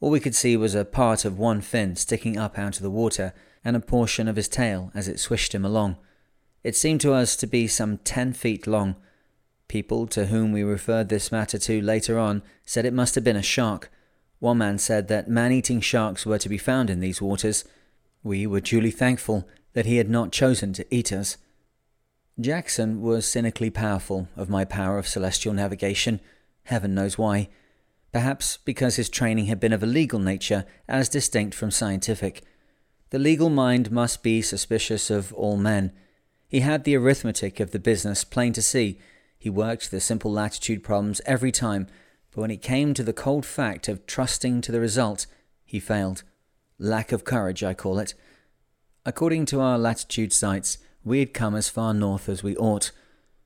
All 0.00 0.10
we 0.10 0.20
could 0.20 0.34
see 0.34 0.56
was 0.56 0.74
a 0.74 0.84
part 0.84 1.24
of 1.24 1.38
one 1.38 1.60
fin 1.60 1.96
sticking 1.96 2.38
up 2.38 2.58
out 2.58 2.76
of 2.76 2.82
the 2.82 2.90
water 2.90 3.34
and 3.64 3.76
a 3.76 3.80
portion 3.80 4.28
of 4.28 4.36
his 4.36 4.48
tail 4.48 4.90
as 4.94 5.08
it 5.08 5.20
swished 5.20 5.54
him 5.54 5.64
along. 5.64 5.96
It 6.64 6.76
seemed 6.76 7.00
to 7.02 7.12
us 7.12 7.36
to 7.36 7.46
be 7.46 7.66
some 7.66 7.98
ten 7.98 8.32
feet 8.32 8.66
long. 8.66 8.96
People 9.68 10.06
to 10.08 10.26
whom 10.26 10.52
we 10.52 10.62
referred 10.62 11.08
this 11.08 11.30
matter 11.30 11.58
to 11.58 11.82
later 11.82 12.18
on 12.18 12.42
said 12.64 12.84
it 12.84 12.94
must 12.94 13.14
have 13.14 13.24
been 13.24 13.36
a 13.36 13.42
shark. 13.42 13.90
One 14.38 14.58
man 14.58 14.78
said 14.78 15.08
that 15.08 15.28
man 15.28 15.52
eating 15.52 15.80
sharks 15.80 16.24
were 16.24 16.38
to 16.38 16.48
be 16.48 16.58
found 16.58 16.88
in 16.88 17.00
these 17.00 17.20
waters. 17.20 17.64
We 18.22 18.46
were 18.46 18.60
duly 18.60 18.90
thankful 18.90 19.46
that 19.74 19.86
he 19.86 19.96
had 19.98 20.08
not 20.08 20.32
chosen 20.32 20.72
to 20.74 20.94
eat 20.94 21.12
us. 21.12 21.36
Jackson 22.42 23.00
was 23.00 23.26
cynically 23.26 23.70
powerful 23.70 24.28
of 24.36 24.48
my 24.48 24.64
power 24.64 24.98
of 24.98 25.08
celestial 25.08 25.52
navigation. 25.52 26.20
Heaven 26.64 26.94
knows 26.94 27.18
why 27.18 27.48
perhaps 28.12 28.58
because 28.64 28.96
his 28.96 29.08
training 29.08 29.46
had 29.46 29.60
been 29.60 29.72
of 29.72 29.82
a 29.82 29.86
legal 29.86 30.18
nature 30.18 30.64
as 30.88 31.08
distinct 31.08 31.54
from 31.54 31.70
scientific. 31.70 32.42
The 33.10 33.18
legal 33.18 33.50
mind 33.50 33.90
must 33.90 34.22
be 34.22 34.42
suspicious 34.42 35.10
of 35.10 35.32
all 35.32 35.56
men. 35.56 35.92
He 36.48 36.60
had 36.60 36.84
the 36.84 36.96
arithmetic 36.96 37.60
of 37.60 37.70
the 37.70 37.78
business 37.78 38.24
plain 38.24 38.52
to 38.54 38.62
see. 38.62 38.98
He 39.38 39.50
worked 39.50 39.90
the 39.90 40.00
simple 40.00 40.32
latitude 40.32 40.82
problems 40.82 41.20
every 41.24 41.52
time, 41.52 41.86
but 42.32 42.40
when 42.40 42.50
it 42.50 42.62
came 42.62 42.94
to 42.94 43.02
the 43.02 43.12
cold 43.12 43.46
fact 43.46 43.88
of 43.88 44.06
trusting 44.06 44.60
to 44.62 44.72
the 44.72 44.80
result, 44.80 45.26
he 45.64 45.80
failed. 45.80 46.22
Lack 46.78 47.12
of 47.12 47.24
courage, 47.24 47.62
I 47.62 47.74
call 47.74 47.98
it. 47.98 48.14
According 49.06 49.46
to 49.46 49.60
our 49.60 49.78
latitude 49.78 50.32
sights, 50.32 50.78
we 51.04 51.20
had 51.20 51.34
come 51.34 51.54
as 51.54 51.68
far 51.68 51.94
north 51.94 52.28
as 52.28 52.42
we 52.42 52.56
ought. 52.56 52.92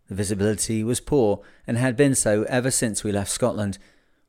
The 0.09 0.15
visibility 0.15 0.85
was 0.85 1.01
poor 1.01 1.41
and 1.67 1.79
had 1.79 1.97
been 1.97 2.15
so 2.15 2.43
ever 2.45 2.71
since 2.71 3.03
we 3.05 3.13
left 3.13 3.31
Scotland. 3.31 3.79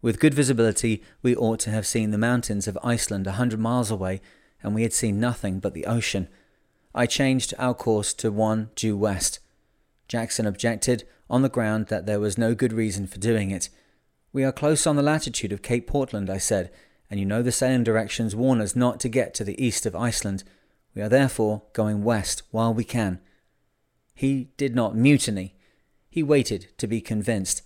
With 0.02 0.20
good 0.20 0.34
visibility, 0.34 1.04
we 1.22 1.36
ought 1.36 1.60
to 1.62 1.72
have 1.72 1.88
seen 1.88 2.12
the 2.12 2.18
mountains 2.18 2.68
of 2.68 2.78
Iceland 2.84 3.28
a 3.28 3.34
hundred 3.34 3.60
miles 3.60 3.90
away, 3.90 4.22
and 4.62 4.76
we 4.76 4.84
had 4.84 4.94
seen 4.94 5.20
nothing 5.20 5.60
but 5.60 5.74
the 5.74 5.86
ocean. 5.86 6.28
I 6.94 7.08
changed 7.08 7.54
our 7.58 7.74
course 7.74 8.14
to 8.16 8.32
one 8.32 8.70
due 8.76 8.96
west. 8.96 9.40
Jackson 10.08 10.46
objected 10.46 11.04
on 11.30 11.42
the 11.42 11.50
ground 11.50 11.88
that 11.88 12.06
there 12.06 12.20
was 12.20 12.38
no 12.38 12.54
good 12.54 12.72
reason 12.72 13.08
for 13.08 13.18
doing 13.18 13.52
it. 13.52 13.70
We 14.32 14.44
are 14.44 14.52
close 14.52 14.86
on 14.86 14.96
the 14.96 15.02
latitude 15.02 15.52
of 15.52 15.62
Cape 15.62 15.88
Portland, 15.88 16.30
I 16.30 16.38
said, 16.38 16.72
and 17.10 17.20
you 17.20 17.26
know 17.26 17.42
the 17.42 17.52
sailing 17.52 17.84
directions 17.84 18.36
warn 18.36 18.62
us 18.62 18.76
not 18.76 19.00
to 19.02 19.10
get 19.10 19.34
to 19.36 19.44
the 19.44 19.62
east 19.64 19.86
of 19.86 19.96
Iceland. 19.96 20.44
We 20.96 21.02
are 21.02 21.10
therefore 21.10 21.64
going 21.74 22.04
west 22.04 22.44
while 22.52 22.74
we 22.74 22.86
can. 22.86 23.20
He 24.14 24.52
did 24.56 24.74
not 24.74 24.96
mutiny. 24.96 25.56
He 26.10 26.24
waited 26.24 26.70
to 26.78 26.88
be 26.88 27.02
convinced. 27.02 27.62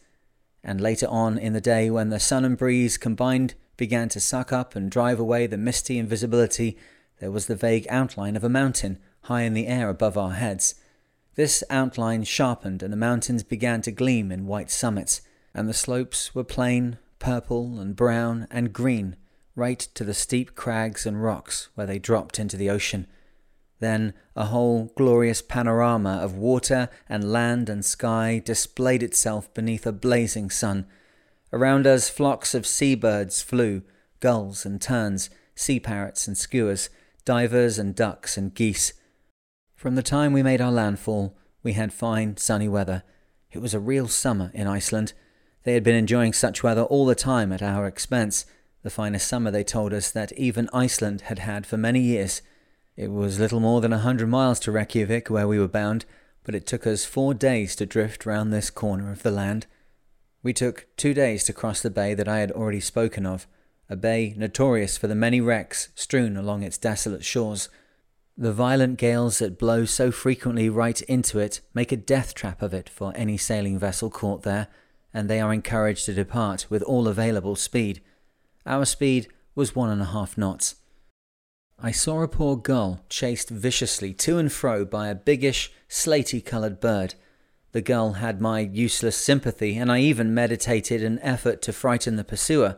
And 0.63 0.81
later 0.81 1.07
on 1.07 1.37
in 1.37 1.53
the 1.53 1.61
day, 1.61 1.91
when 1.91 2.09
the 2.09 2.19
sun 2.19 2.43
and 2.43 2.57
breeze 2.57 2.97
combined 2.97 3.53
began 3.77 4.09
to 4.09 4.19
suck 4.19 4.51
up 4.51 4.75
and 4.75 4.89
drive 4.89 5.19
away 5.19 5.45
the 5.45 5.57
misty 5.57 5.99
invisibility, 5.99 6.75
there 7.19 7.31
was 7.31 7.45
the 7.45 7.55
vague 7.55 7.85
outline 7.89 8.35
of 8.35 8.43
a 8.43 8.49
mountain 8.49 8.97
high 9.23 9.43
in 9.43 9.53
the 9.53 9.67
air 9.67 9.89
above 9.89 10.17
our 10.17 10.31
heads. 10.31 10.73
This 11.35 11.63
outline 11.69 12.23
sharpened, 12.23 12.81
and 12.81 12.91
the 12.91 12.97
mountains 12.97 13.43
began 13.43 13.81
to 13.83 13.91
gleam 13.91 14.31
in 14.31 14.47
white 14.47 14.71
summits, 14.71 15.21
and 15.53 15.69
the 15.69 15.73
slopes 15.73 16.33
were 16.33 16.43
plain, 16.43 16.97
purple, 17.19 17.79
and 17.79 17.95
brown, 17.95 18.47
and 18.49 18.73
green, 18.73 19.15
right 19.55 19.79
to 19.79 20.03
the 20.03 20.13
steep 20.13 20.55
crags 20.55 21.05
and 21.05 21.23
rocks 21.23 21.69
where 21.75 21.87
they 21.87 21.99
dropped 21.99 22.39
into 22.39 22.57
the 22.57 22.69
ocean. 22.69 23.05
Then 23.79 24.13
a 24.35 24.45
whole 24.45 24.91
glorious 24.95 25.41
panorama 25.41 26.19
of 26.21 26.35
water 26.35 26.89
and 27.07 27.31
land 27.31 27.69
and 27.69 27.83
sky 27.83 28.41
displayed 28.43 29.03
itself 29.03 29.53
beneath 29.53 29.87
a 29.87 29.91
blazing 29.91 30.49
sun. 30.49 30.85
Around 31.51 31.87
us, 31.87 32.09
flocks 32.09 32.53
of 32.53 32.67
sea 32.67 32.95
birds 32.95 33.41
flew, 33.41 33.81
gulls 34.19 34.65
and 34.65 34.81
terns, 34.81 35.29
sea 35.55 35.79
parrots 35.79 36.27
and 36.27 36.35
skuas, 36.35 36.89
divers 37.25 37.79
and 37.79 37.95
ducks 37.95 38.37
and 38.37 38.53
geese. 38.53 38.93
From 39.75 39.95
the 39.95 40.03
time 40.03 40.33
we 40.33 40.43
made 40.43 40.61
our 40.61 40.71
landfall, 40.71 41.37
we 41.63 41.73
had 41.73 41.93
fine, 41.93 42.37
sunny 42.37 42.67
weather. 42.67 43.03
It 43.51 43.59
was 43.59 43.73
a 43.73 43.79
real 43.79 44.07
summer 44.07 44.51
in 44.53 44.67
Iceland. 44.67 45.13
They 45.63 45.73
had 45.73 45.83
been 45.83 45.95
enjoying 45.95 46.33
such 46.33 46.63
weather 46.63 46.83
all 46.83 47.05
the 47.05 47.15
time 47.15 47.51
at 47.51 47.61
our 47.61 47.87
expense, 47.87 48.45
the 48.83 48.89
finest 48.89 49.27
summer 49.27 49.51
they 49.51 49.63
told 49.63 49.93
us 49.93 50.11
that 50.11 50.33
even 50.33 50.69
Iceland 50.73 51.21
had 51.21 51.39
had 51.39 51.65
for 51.65 51.77
many 51.77 51.99
years. 51.99 52.41
It 52.99 53.11
was 53.11 53.39
little 53.39 53.61
more 53.61 53.79
than 53.79 53.93
a 53.93 53.99
hundred 53.99 54.27
miles 54.27 54.59
to 54.59 54.73
Reykjavik, 54.73 55.29
where 55.29 55.47
we 55.47 55.57
were 55.57 55.69
bound, 55.69 56.03
but 56.43 56.53
it 56.53 56.65
took 56.65 56.85
us 56.85 57.05
four 57.05 57.33
days 57.33 57.73
to 57.77 57.85
drift 57.85 58.25
round 58.25 58.51
this 58.51 58.69
corner 58.69 59.09
of 59.09 59.23
the 59.23 59.31
land. 59.31 59.67
We 60.43 60.51
took 60.51 60.85
two 60.97 61.13
days 61.13 61.45
to 61.45 61.53
cross 61.53 61.81
the 61.81 61.89
bay 61.89 62.13
that 62.13 62.27
I 62.27 62.39
had 62.39 62.51
already 62.51 62.81
spoken 62.81 63.25
of, 63.25 63.47
a 63.89 63.95
bay 63.95 64.33
notorious 64.35 64.97
for 64.97 65.07
the 65.07 65.15
many 65.15 65.39
wrecks 65.39 65.87
strewn 65.95 66.35
along 66.35 66.63
its 66.63 66.77
desolate 66.77 67.23
shores. 67.23 67.69
The 68.37 68.51
violent 68.51 68.99
gales 68.99 69.39
that 69.39 69.57
blow 69.57 69.85
so 69.85 70.11
frequently 70.11 70.67
right 70.67 71.01
into 71.03 71.39
it 71.39 71.61
make 71.73 71.93
a 71.93 71.95
death 71.95 72.33
trap 72.33 72.61
of 72.61 72.73
it 72.73 72.89
for 72.89 73.13
any 73.15 73.37
sailing 73.37 73.79
vessel 73.79 74.09
caught 74.09 74.43
there, 74.43 74.67
and 75.13 75.29
they 75.29 75.39
are 75.39 75.53
encouraged 75.53 76.05
to 76.07 76.13
depart 76.13 76.65
with 76.69 76.83
all 76.83 77.07
available 77.07 77.55
speed. 77.55 78.01
Our 78.65 78.83
speed 78.83 79.29
was 79.55 79.73
one 79.73 79.89
and 79.89 80.01
a 80.01 80.11
half 80.11 80.37
knots. 80.37 80.75
I 81.81 81.91
saw 81.91 82.21
a 82.21 82.27
poor 82.27 82.57
gull 82.57 82.99
chased 83.07 83.49
viciously 83.49 84.13
to 84.15 84.37
and 84.37 84.51
fro 84.51 84.83
by 84.83 85.07
a 85.07 85.15
biggish, 85.15 85.71
slaty 85.87 86.43
coloured 86.43 86.81
bird. 86.81 87.15
The 87.71 87.81
gull 87.81 88.13
had 88.13 88.41
my 88.41 88.59
useless 88.59 89.15
sympathy, 89.15 89.77
and 89.77 89.89
I 89.89 89.99
even 89.99 90.33
meditated 90.33 91.03
an 91.03 91.19
effort 91.19 91.61
to 91.61 91.73
frighten 91.73 92.17
the 92.17 92.25
pursuer. 92.25 92.77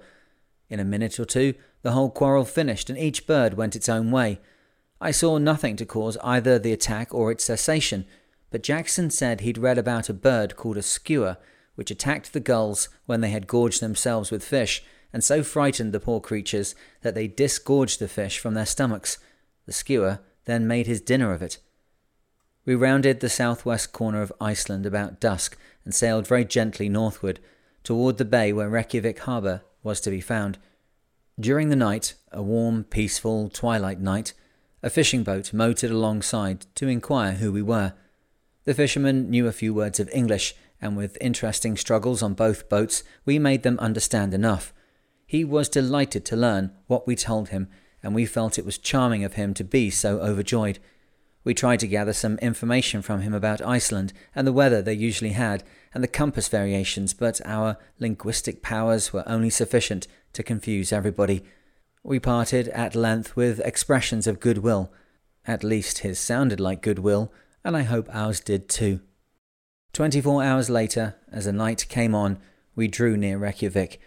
In 0.69 0.79
a 0.79 0.85
minute 0.85 1.19
or 1.19 1.25
two, 1.25 1.55
the 1.81 1.93
whole 1.93 2.11
quarrel 2.11 2.45
finished, 2.45 2.91
and 2.91 2.99
each 2.99 3.25
bird 3.25 3.55
went 3.55 3.75
its 3.75 3.89
own 3.89 4.11
way. 4.11 4.39
I 4.99 5.09
saw 5.09 5.39
nothing 5.39 5.77
to 5.77 5.85
cause 5.85 6.17
either 6.23 6.59
the 6.59 6.73
attack 6.73 7.11
or 7.11 7.31
its 7.31 7.43
cessation, 7.43 8.05
but 8.51 8.61
Jackson 8.61 9.09
said 9.09 9.41
he'd 9.41 9.57
read 9.57 9.79
about 9.79 10.09
a 10.09 10.13
bird 10.13 10.55
called 10.55 10.77
a 10.77 10.83
skua, 10.83 11.39
which 11.73 11.89
attacked 11.89 12.33
the 12.33 12.39
gulls 12.39 12.87
when 13.07 13.21
they 13.21 13.31
had 13.31 13.47
gorged 13.47 13.81
themselves 13.81 14.29
with 14.29 14.43
fish, 14.43 14.83
and 15.13 15.23
so 15.23 15.43
frightened 15.43 15.93
the 15.93 15.99
poor 15.99 16.19
creatures 16.19 16.75
that 17.01 17.15
they 17.15 17.27
disgorged 17.27 17.99
the 17.99 18.07
fish 18.07 18.39
from 18.39 18.53
their 18.53 18.65
stomachs. 18.65 19.17
The 19.65 19.73
skua 19.73 20.21
then 20.45 20.67
made 20.67 20.87
his 20.87 21.01
dinner 21.01 21.33
of 21.33 21.41
it. 21.41 21.57
We 22.65 22.75
rounded 22.75 23.19
the 23.19 23.29
southwest 23.29 23.91
corner 23.91 24.21
of 24.21 24.33
Iceland 24.39 24.85
about 24.85 25.19
dusk 25.19 25.57
and 25.83 25.93
sailed 25.93 26.27
very 26.27 26.45
gently 26.45 26.89
northward 26.89 27.39
toward 27.83 28.17
the 28.17 28.25
bay 28.25 28.53
where 28.53 28.69
Reykjavik 28.69 29.19
harbour 29.19 29.61
was 29.83 29.99
to 30.01 30.11
be 30.11 30.21
found. 30.21 30.57
During 31.39 31.69
the 31.69 31.75
night, 31.75 32.13
a 32.31 32.41
warm, 32.41 32.83
peaceful 32.83 33.49
twilight 33.49 33.99
night, 33.99 34.33
a 34.83 34.89
fishing 34.89 35.23
boat 35.23 35.53
motored 35.53 35.91
alongside 35.91 36.65
to 36.75 36.87
inquire 36.87 37.33
who 37.33 37.51
we 37.51 37.61
were. 37.61 37.93
The 38.65 38.73
fishermen 38.73 39.29
knew 39.29 39.47
a 39.47 39.51
few 39.51 39.73
words 39.73 39.99
of 39.99 40.09
English, 40.13 40.55
and 40.79 40.95
with 40.95 41.17
interesting 41.21 41.77
struggles 41.77 42.21
on 42.21 42.33
both 42.33 42.69
boats, 42.69 43.03
we 43.25 43.39
made 43.39 43.63
them 43.63 43.79
understand 43.79 44.33
enough. 44.33 44.73
He 45.31 45.45
was 45.45 45.69
delighted 45.69 46.25
to 46.25 46.35
learn 46.35 46.71
what 46.87 47.07
we 47.07 47.15
told 47.15 47.47
him, 47.47 47.69
and 48.03 48.13
we 48.13 48.25
felt 48.25 48.59
it 48.59 48.65
was 48.65 48.77
charming 48.77 49.23
of 49.23 49.35
him 49.35 49.53
to 49.53 49.63
be 49.63 49.89
so 49.89 50.19
overjoyed. 50.19 50.77
We 51.45 51.53
tried 51.53 51.79
to 51.79 51.87
gather 51.87 52.11
some 52.11 52.37
information 52.39 53.01
from 53.01 53.21
him 53.21 53.33
about 53.33 53.61
Iceland 53.61 54.11
and 54.35 54.45
the 54.45 54.51
weather 54.51 54.81
they 54.81 54.93
usually 54.93 55.29
had, 55.29 55.63
and 55.93 56.03
the 56.03 56.09
compass 56.09 56.49
variations, 56.49 57.13
but 57.13 57.39
our 57.45 57.77
linguistic 57.97 58.61
powers 58.61 59.13
were 59.13 59.23
only 59.25 59.49
sufficient 59.49 60.05
to 60.33 60.43
confuse 60.43 60.91
everybody. 60.91 61.45
We 62.03 62.19
parted 62.19 62.67
at 62.67 62.93
length 62.93 63.33
with 63.37 63.61
expressions 63.61 64.27
of 64.27 64.41
goodwill. 64.41 64.91
At 65.47 65.63
least 65.63 65.99
his 65.99 66.19
sounded 66.19 66.59
like 66.59 66.81
goodwill, 66.81 67.31
and 67.63 67.77
I 67.77 67.83
hope 67.83 68.09
ours 68.11 68.41
did 68.41 68.67
too. 68.67 68.99
Twenty 69.93 70.19
four 70.19 70.43
hours 70.43 70.69
later, 70.69 71.15
as 71.31 71.45
the 71.45 71.53
night 71.53 71.85
came 71.87 72.13
on, 72.13 72.37
we 72.75 72.89
drew 72.89 73.15
near 73.15 73.37
Reykjavik. 73.37 74.01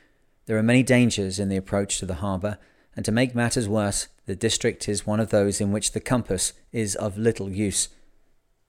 There 0.46 0.58
are 0.58 0.62
many 0.62 0.82
dangers 0.82 1.38
in 1.38 1.48
the 1.48 1.56
approach 1.56 1.98
to 1.98 2.06
the 2.06 2.16
harbour, 2.16 2.58
and 2.94 3.04
to 3.04 3.12
make 3.12 3.34
matters 3.34 3.68
worse, 3.68 4.08
the 4.26 4.36
district 4.36 4.88
is 4.88 5.06
one 5.06 5.20
of 5.20 5.30
those 5.30 5.60
in 5.60 5.72
which 5.72 5.92
the 5.92 6.00
compass 6.00 6.52
is 6.72 6.94
of 6.96 7.18
little 7.18 7.50
use. 7.50 7.88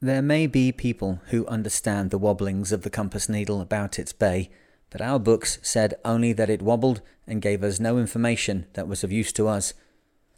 There 0.02 0.22
may 0.22 0.48
be 0.48 0.72
people 0.72 1.22
who 1.28 1.48
understand 1.48 2.12
the 2.12 2.18
wobblings 2.18 2.72
of 2.72 2.84
the 2.84 2.90
compass 2.90 3.30
needle 3.30 3.62
about 3.62 3.98
its 4.00 4.14
bay, 4.14 4.50
but 4.90 5.02
our 5.02 5.20
books 5.20 5.60
said 5.62 5.96
only 6.06 6.32
that 6.34 6.50
it 6.50 6.62
wobbled 6.62 7.02
and 7.28 7.42
gave 7.42 7.64
us 7.64 7.80
no 7.80 7.98
information 7.98 8.66
that 8.74 8.88
was 8.88 9.04
of 9.04 9.12
use 9.12 9.32
to 9.34 9.48
us. 9.48 9.74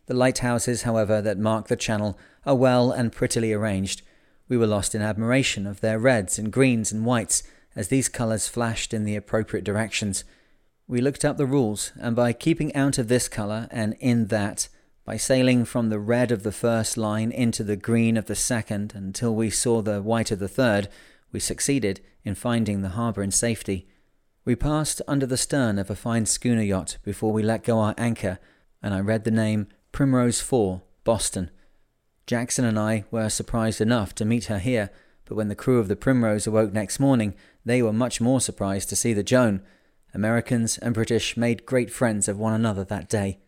The 0.07 0.13
lighthouses, 0.13 0.83
however, 0.83 1.21
that 1.21 1.37
mark 1.37 1.67
the 1.67 1.75
channel 1.75 2.17
are 2.45 2.55
well 2.55 2.91
and 2.91 3.11
prettily 3.11 3.51
arranged. 3.53 4.01
We 4.47 4.57
were 4.57 4.67
lost 4.67 4.95
in 4.95 5.01
admiration 5.01 5.67
of 5.67 5.81
their 5.81 5.99
reds 5.99 6.39
and 6.39 6.51
greens 6.51 6.91
and 6.91 7.05
whites 7.05 7.43
as 7.75 7.89
these 7.89 8.09
colours 8.09 8.47
flashed 8.47 8.93
in 8.93 9.03
the 9.03 9.15
appropriate 9.15 9.65
directions. 9.65 10.23
We 10.89 11.01
looked 11.01 11.25
up 11.25 11.35
the 11.35 11.45
rules, 11.45 11.91
and 11.99 12.15
by 12.15 12.31
keeping 12.31 12.73
out 12.73 12.97
of 12.97 13.09
this 13.09 13.27
colour 13.27 13.67
and 13.71 13.97
in 13.99 14.27
that, 14.27 14.69
by 15.03 15.17
sailing 15.17 15.65
from 15.65 15.89
the 15.89 15.99
red 15.99 16.31
of 16.31 16.43
the 16.43 16.51
first 16.53 16.95
line 16.95 17.29
into 17.29 17.61
the 17.65 17.75
green 17.75 18.15
of 18.15 18.27
the 18.27 18.35
second 18.35 18.93
until 18.95 19.35
we 19.35 19.49
saw 19.49 19.81
the 19.81 20.01
white 20.01 20.31
of 20.31 20.39
the 20.39 20.47
third, 20.47 20.87
we 21.33 21.41
succeeded 21.41 21.99
in 22.23 22.35
finding 22.35 22.81
the 22.81 22.89
harbour 22.89 23.21
in 23.21 23.31
safety. 23.31 23.85
We 24.45 24.55
passed 24.55 25.01
under 25.09 25.25
the 25.25 25.35
stern 25.35 25.77
of 25.77 25.89
a 25.89 25.95
fine 25.95 26.25
schooner 26.25 26.61
yacht 26.61 26.99
before 27.03 27.33
we 27.33 27.43
let 27.43 27.65
go 27.65 27.79
our 27.79 27.95
anchor, 27.97 28.39
and 28.81 28.93
I 28.93 29.01
read 29.01 29.25
the 29.25 29.31
name 29.31 29.67
Primrose 29.91 30.39
4, 30.39 30.81
Boston. 31.03 31.51
Jackson 32.25 32.63
and 32.63 32.79
I 32.79 33.03
were 33.11 33.27
surprised 33.27 33.81
enough 33.81 34.15
to 34.15 34.25
meet 34.25 34.45
her 34.45 34.59
here, 34.59 34.89
but 35.25 35.35
when 35.35 35.49
the 35.49 35.55
crew 35.55 35.79
of 35.79 35.89
the 35.89 35.97
Primrose 35.97 36.47
awoke 36.47 36.71
next 36.71 36.97
morning, 36.97 37.33
they 37.65 37.81
were 37.81 37.91
much 37.91 38.21
more 38.21 38.39
surprised 38.39 38.87
to 38.87 38.95
see 38.95 39.11
the 39.11 39.21
Joan. 39.21 39.61
Americans 40.13 40.77
and 40.77 40.93
British 40.93 41.37
made 41.37 41.65
great 41.65 41.91
friends 41.91 42.27
of 42.27 42.37
one 42.37 42.53
another 42.53 42.83
that 42.83 43.09
day. 43.09 43.39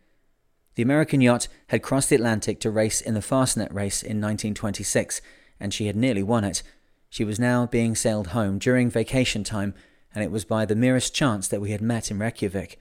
The 0.74 0.82
American 0.82 1.20
yacht 1.20 1.48
had 1.68 1.82
crossed 1.82 2.10
the 2.10 2.16
Atlantic 2.16 2.60
to 2.60 2.70
race 2.70 3.00
in 3.00 3.14
the 3.14 3.20
Fastnet 3.20 3.72
race 3.72 4.02
in 4.02 4.20
1926, 4.20 5.20
and 5.58 5.74
she 5.74 5.86
had 5.86 5.96
nearly 5.96 6.22
won 6.22 6.44
it. 6.44 6.62
She 7.08 7.24
was 7.24 7.40
now 7.40 7.66
being 7.66 7.94
sailed 7.94 8.28
home 8.28 8.58
during 8.58 8.88
vacation 8.88 9.42
time 9.42 9.74
and 10.14 10.24
it 10.24 10.30
was 10.30 10.44
by 10.44 10.64
the 10.64 10.76
merest 10.76 11.14
chance 11.14 11.48
that 11.48 11.60
we 11.60 11.70
had 11.70 11.80
met 11.80 12.10
in 12.10 12.18
Reykjavik. 12.18 12.78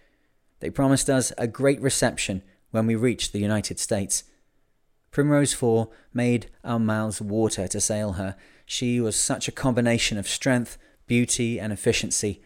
They 0.59 0.69
promised 0.69 1.09
us 1.09 1.31
a 1.38 1.48
great 1.48 1.81
reception 1.81 2.41
when 2.71 2.88
we 2.88 2.95
reached 2.95 3.33
the 3.33 3.39
United 3.39 3.79
States. 3.79 4.24
Primrose 5.12 5.53
4 5.53 5.89
made 6.13 6.50
our 6.63 6.79
mouths 6.79 7.21
water 7.21 7.67
to 7.67 7.81
sail 7.81 8.13
her. 8.13 8.36
She 8.65 9.00
was 9.00 9.15
such 9.15 9.48
a 9.48 9.53
combination 9.53 10.17
of 10.17 10.27
strength, 10.27 10.77
beauty, 11.07 11.59
and 11.59 11.74
efficiency. 11.74 12.41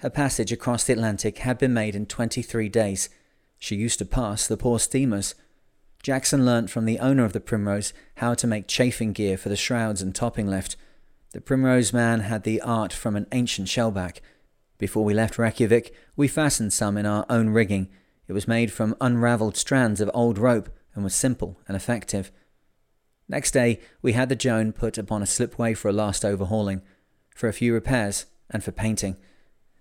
Her 0.00 0.10
passage 0.10 0.50
across 0.50 0.84
the 0.84 0.94
Atlantic 0.94 1.38
had 1.38 1.58
been 1.58 1.74
made 1.74 1.94
in 1.94 2.06
23 2.06 2.70
days. 2.70 3.10
She 3.58 3.76
used 3.76 3.98
to 3.98 4.06
pass 4.06 4.46
the 4.46 4.56
poor 4.56 4.78
steamers. 4.78 5.34
Jackson 6.02 6.46
learnt 6.46 6.70
from 6.70 6.86
the 6.86 6.98
owner 6.98 7.26
of 7.26 7.34
the 7.34 7.40
Primrose 7.40 7.92
how 8.16 8.32
to 8.32 8.46
make 8.46 8.66
chafing 8.66 9.12
gear 9.12 9.36
for 9.36 9.50
the 9.50 9.56
shrouds 9.56 10.00
and 10.00 10.14
topping 10.14 10.46
lift. 10.46 10.76
The 11.32 11.42
Primrose 11.42 11.92
man 11.92 12.20
had 12.20 12.44
the 12.44 12.62
art 12.62 12.94
from 12.94 13.14
an 13.14 13.26
ancient 13.32 13.68
shellback. 13.68 14.20
Before 14.78 15.04
we 15.04 15.12
left 15.12 15.36
Reykjavik, 15.36 15.94
we 16.16 16.28
fastened 16.28 16.72
some 16.72 16.96
in 16.96 17.04
our 17.04 17.26
own 17.28 17.50
rigging. 17.50 17.90
It 18.26 18.32
was 18.32 18.48
made 18.48 18.72
from 18.72 18.96
unravelled 19.02 19.58
strands 19.58 20.00
of 20.00 20.10
old 20.14 20.38
rope 20.38 20.70
and 20.94 21.04
was 21.04 21.14
simple 21.14 21.60
and 21.68 21.76
effective. 21.76 22.32
Next 23.28 23.50
day, 23.50 23.78
we 24.00 24.14
had 24.14 24.30
the 24.30 24.34
Joan 24.34 24.72
put 24.72 24.96
upon 24.96 25.22
a 25.22 25.26
slipway 25.26 25.74
for 25.74 25.88
a 25.88 25.92
last 25.92 26.24
overhauling, 26.24 26.80
for 27.34 27.48
a 27.48 27.52
few 27.52 27.74
repairs, 27.74 28.24
and 28.48 28.64
for 28.64 28.72
painting. 28.72 29.18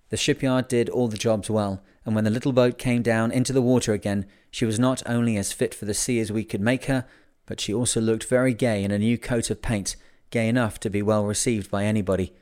The 0.10 0.18
shipyard 0.18 0.68
did 0.68 0.90
all 0.90 1.08
the 1.08 1.18
jobs 1.18 1.50
well, 1.50 1.82
and 2.06 2.16
when 2.16 2.24
the 2.24 2.32
little 2.32 2.52
boat 2.52 2.78
came 2.78 3.02
down 3.02 3.32
into 3.32 3.54
the 3.54 3.62
water 3.62 3.94
again, 3.94 4.26
she 4.52 4.66
was 4.66 4.80
not 4.80 5.04
only 5.06 5.38
as 5.38 5.54
fit 5.54 5.74
for 5.74 5.86
the 5.86 5.94
sea 5.94 6.20
as 6.20 6.32
we 6.32 6.44
could 6.44 6.62
make 6.62 6.86
her, 6.86 7.06
but 7.46 7.60
she 7.60 7.74
also 7.74 8.02
looked 8.02 8.24
very 8.26 8.54
gay 8.54 8.84
in 8.84 8.92
a 8.92 9.00
new 9.00 9.18
coat 9.18 9.50
of 9.50 9.62
paint, 9.62 9.96
gay 10.32 10.48
enough 10.48 10.80
to 10.80 10.90
be 10.90 11.02
well 11.02 11.26
received 11.26 11.70
by 11.70 11.86
anybody. 11.86 12.34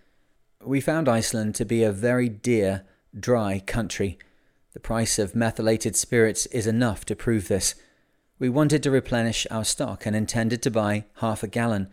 We 0.63 0.81
found 0.81 1.07
Iceland 1.07 1.55
to 1.55 1.65
be 1.65 1.83
a 1.83 1.91
very 1.91 2.29
dear, 2.29 2.83
dry 3.17 3.61
country. 3.65 4.17
The 4.73 4.79
price 4.79 5.17
of 5.17 5.35
methylated 5.35 5.95
spirits 5.95 6.45
is 6.47 6.67
enough 6.67 7.05
to 7.05 7.15
prove 7.15 7.47
this. 7.47 7.75
We 8.39 8.49
wanted 8.49 8.83
to 8.83 8.91
replenish 8.91 9.47
our 9.49 9.65
stock 9.65 10.05
and 10.05 10.15
intended 10.15 10.61
to 10.63 10.71
buy 10.71 11.05
half 11.15 11.41
a 11.41 11.47
gallon. 11.47 11.89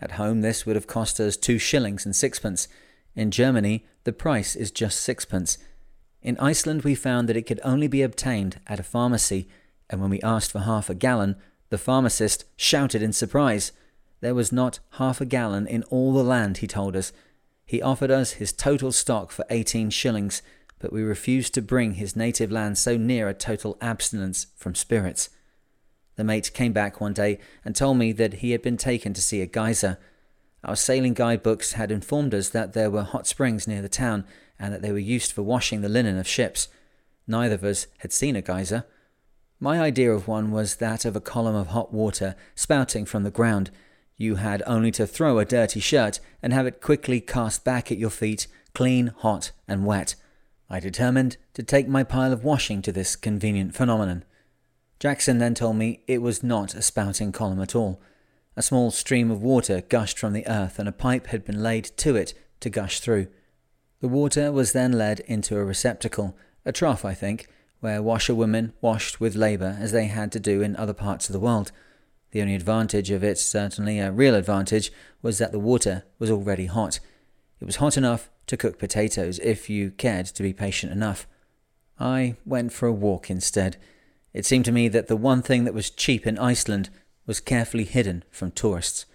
At 0.00 0.12
home, 0.12 0.42
this 0.42 0.66
would 0.66 0.76
have 0.76 0.86
cost 0.86 1.18
us 1.18 1.36
two 1.36 1.58
shillings 1.58 2.04
and 2.04 2.14
sixpence. 2.14 2.68
In 3.16 3.30
Germany, 3.30 3.84
the 4.04 4.12
price 4.12 4.54
is 4.54 4.70
just 4.70 5.00
sixpence. 5.00 5.58
In 6.22 6.38
Iceland, 6.38 6.82
we 6.82 6.94
found 6.94 7.28
that 7.28 7.36
it 7.36 7.46
could 7.46 7.60
only 7.64 7.88
be 7.88 8.02
obtained 8.02 8.60
at 8.66 8.78
a 8.78 8.84
pharmacy, 8.84 9.48
and 9.88 10.00
when 10.00 10.10
we 10.10 10.20
asked 10.20 10.52
for 10.52 10.60
half 10.60 10.90
a 10.90 10.94
gallon, 10.94 11.36
the 11.70 11.78
pharmacist 11.78 12.44
shouted 12.56 13.02
in 13.02 13.12
surprise. 13.12 13.72
There 14.20 14.34
was 14.34 14.52
not 14.52 14.80
half 14.92 15.20
a 15.20 15.24
gallon 15.24 15.66
in 15.66 15.82
all 15.84 16.12
the 16.12 16.22
land, 16.22 16.58
he 16.58 16.66
told 16.66 16.94
us. 16.94 17.12
He 17.64 17.82
offered 17.82 18.10
us 18.10 18.32
his 18.32 18.52
total 18.52 18.92
stock 18.92 19.32
for 19.32 19.44
18 19.50 19.90
shillings, 19.90 20.42
but 20.78 20.92
we 20.92 21.02
refused 21.02 21.54
to 21.54 21.62
bring 21.62 21.94
his 21.94 22.16
native 22.16 22.52
land 22.52 22.78
so 22.78 22.96
near 22.96 23.28
a 23.28 23.34
total 23.34 23.78
abstinence 23.80 24.46
from 24.56 24.74
spirits. 24.74 25.30
The 26.16 26.24
mate 26.24 26.52
came 26.54 26.72
back 26.72 27.00
one 27.00 27.12
day 27.12 27.38
and 27.64 27.74
told 27.74 27.98
me 27.98 28.12
that 28.12 28.34
he 28.34 28.52
had 28.52 28.62
been 28.62 28.76
taken 28.76 29.14
to 29.14 29.22
see 29.22 29.40
a 29.40 29.46
geyser. 29.46 29.98
Our 30.64 30.76
sailing 30.76 31.14
guidebooks 31.14 31.72
had 31.72 31.90
informed 31.90 32.34
us 32.34 32.48
that 32.50 32.72
there 32.72 32.90
were 32.90 33.02
hot 33.02 33.26
springs 33.26 33.68
near 33.68 33.82
the 33.82 33.88
town 33.88 34.24
and 34.58 34.72
that 34.72 34.82
they 34.82 34.92
were 34.92 34.98
used 34.98 35.32
for 35.32 35.42
washing 35.42 35.80
the 35.80 35.88
linen 35.88 36.18
of 36.18 36.26
ships. 36.26 36.68
Neither 37.26 37.54
of 37.54 37.64
us 37.64 37.86
had 37.98 38.12
seen 38.12 38.36
a 38.36 38.42
geyser. 38.42 38.84
My 39.60 39.80
idea 39.80 40.12
of 40.12 40.28
one 40.28 40.50
was 40.50 40.76
that 40.76 41.04
of 41.04 41.16
a 41.16 41.20
column 41.20 41.54
of 41.54 41.68
hot 41.68 41.92
water 41.92 42.34
spouting 42.54 43.04
from 43.04 43.22
the 43.22 43.30
ground. 43.30 43.70
You 44.16 44.36
had 44.36 44.62
only 44.66 44.90
to 44.92 45.06
throw 45.06 45.38
a 45.38 45.44
dirty 45.44 45.80
shirt 45.80 46.20
and 46.42 46.52
have 46.52 46.66
it 46.66 46.80
quickly 46.80 47.20
cast 47.20 47.64
back 47.64 47.92
at 47.92 47.98
your 47.98 48.10
feet, 48.10 48.46
clean, 48.74 49.08
hot, 49.18 49.52
and 49.68 49.86
wet. 49.86 50.14
I 50.68 50.80
determined 50.80 51.36
to 51.54 51.62
take 51.62 51.88
my 51.88 52.02
pile 52.02 52.32
of 52.32 52.44
washing 52.44 52.82
to 52.82 52.92
this 52.92 53.14
convenient 53.14 53.74
phenomenon. 53.74 54.24
Jackson 54.98 55.38
then 55.38 55.54
told 55.54 55.76
me 55.76 56.00
it 56.06 56.22
was 56.22 56.42
not 56.42 56.74
a 56.74 56.82
spouting 56.82 57.30
column 57.30 57.60
at 57.60 57.74
all. 57.74 58.00
A 58.56 58.62
small 58.62 58.90
stream 58.90 59.30
of 59.30 59.42
water 59.42 59.82
gushed 59.82 60.18
from 60.18 60.32
the 60.32 60.46
earth, 60.46 60.78
and 60.78 60.88
a 60.88 60.92
pipe 60.92 61.26
had 61.26 61.44
been 61.44 61.62
laid 61.62 61.84
to 61.98 62.16
it 62.16 62.32
to 62.60 62.70
gush 62.70 63.00
through. 63.00 63.28
The 64.00 64.08
water 64.08 64.50
was 64.50 64.72
then 64.72 64.92
led 64.92 65.20
into 65.20 65.58
a 65.58 65.64
receptacle, 65.64 66.36
a 66.64 66.72
trough, 66.72 67.04
I 67.04 67.12
think, 67.12 67.48
where 67.80 68.02
washerwomen 68.02 68.72
washed 68.80 69.20
with 69.20 69.36
labour 69.36 69.76
as 69.78 69.92
they 69.92 70.06
had 70.06 70.32
to 70.32 70.40
do 70.40 70.62
in 70.62 70.74
other 70.76 70.94
parts 70.94 71.28
of 71.28 71.34
the 71.34 71.40
world. 71.40 71.70
The 72.30 72.40
only 72.40 72.54
advantage 72.54 73.10
of 73.10 73.22
it, 73.22 73.38
certainly 73.38 73.98
a 73.98 74.10
real 74.10 74.34
advantage, 74.34 74.90
was 75.20 75.38
that 75.38 75.52
the 75.52 75.58
water 75.58 76.04
was 76.18 76.30
already 76.30 76.66
hot. 76.66 76.98
It 77.60 77.66
was 77.66 77.76
hot 77.76 77.96
enough 77.96 78.30
to 78.46 78.56
cook 78.56 78.78
potatoes 78.78 79.38
if 79.40 79.68
you 79.68 79.90
cared 79.90 80.26
to 80.26 80.42
be 80.42 80.52
patient 80.52 80.92
enough. 80.92 81.26
I 81.98 82.36
went 82.44 82.72
for 82.72 82.86
a 82.86 82.92
walk 82.92 83.30
instead. 83.30 83.76
It 84.32 84.46
seemed 84.46 84.64
to 84.66 84.72
me 84.72 84.88
that 84.88 85.08
the 85.08 85.16
one 85.16 85.42
thing 85.42 85.64
that 85.64 85.74
was 85.74 85.90
cheap 85.90 86.26
in 86.26 86.38
Iceland 86.38 86.90
was 87.26 87.40
carefully 87.40 87.84
hidden 87.84 88.24
from 88.30 88.50
tourists. 88.50 89.06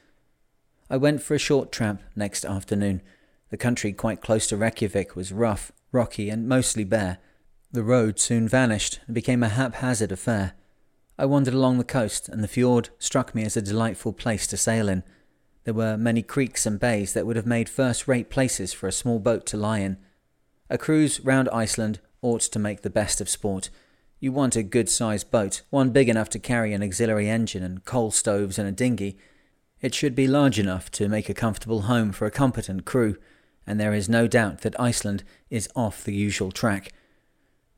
I 0.89 0.97
went 0.97 1.21
for 1.21 1.36
a 1.36 1.39
short 1.39 1.71
tramp 1.71 2.02
next 2.15 2.43
afternoon. 2.45 3.02
The 3.50 3.58
country 3.58 3.93
quite 3.93 4.21
close 4.21 4.47
to 4.47 4.58
Reykjavik 4.58 5.15
was 5.15 5.32
rough, 5.32 5.71
rocky, 5.91 6.30
and 6.30 6.47
mostly 6.47 6.84
bare. 6.84 7.19
The 7.71 7.84
road 7.84 8.19
soon 8.19 8.47
vanished 8.47 9.00
and 9.06 9.15
became 9.15 9.43
a 9.43 9.50
haphazard 9.50 10.12
affair. 10.12 10.54
I 11.17 11.26
wandered 11.26 11.54
along 11.54 11.78
the 11.78 11.84
coast, 11.84 12.28
and 12.28 12.43
the 12.43 12.47
fjord 12.47 12.89
struck 13.00 13.34
me 13.34 13.43
as 13.43 13.56
a 13.56 13.62
delightful 13.62 14.12
place 14.12 14.47
to 14.47 14.58
sail 14.58 14.89
in. 14.89 15.04
There 15.63 15.74
were 15.74 15.97
many 15.97 16.24
creeks 16.24 16.65
and 16.65 16.80
bays 16.80 17.13
that 17.13 17.26
would 17.26 17.36
have 17.36 17.45
made 17.45 17.69
first 17.69 18.08
rate 18.08 18.30
places 18.30 18.74
for 18.74 18.88
a 18.88 18.91
small 18.91 19.19
boat 19.19 19.45
to 19.47 19.58
lie 19.58 19.80
in. 19.80 19.97
A 20.69 20.78
cruise 20.78 21.19
round 21.21 21.47
Iceland 21.50 22.00
ought 22.21 22.41
to 22.41 22.60
make 22.60 22.82
the 22.82 22.89
best 22.89 23.21
of 23.21 23.30
sport, 23.30 23.69
you 24.21 24.31
want 24.31 24.55
a 24.55 24.63
good 24.63 24.88
sized 24.88 25.31
boat, 25.31 25.63
one 25.71 25.89
big 25.89 26.07
enough 26.07 26.29
to 26.29 26.39
carry 26.39 26.73
an 26.73 26.84
auxiliary 26.84 27.27
engine 27.27 27.63
and 27.63 27.84
coal 27.84 28.12
stoves 28.12 28.60
and 28.60 28.69
a 28.69 28.71
dinghy. 28.71 29.17
It 29.81 29.95
should 29.95 30.13
be 30.13 30.27
large 30.27 30.60
enough 30.60 30.91
to 30.91 31.10
make 31.10 31.27
a 31.27 31.34
comfortable 31.34 31.81
home 31.81 32.12
for 32.12 32.27
a 32.27 32.31
competent 32.31 32.86
crew, 32.86 33.17
and 33.65 33.79
there 33.79 33.95
is 33.95 34.07
no 34.07 34.27
doubt 34.27 34.62
that 34.62 34.79
Iceland 34.79 35.23
is 35.49 35.67
off 35.75 36.03
the 36.03 36.13
usual 36.13 36.51
track. 36.51 36.93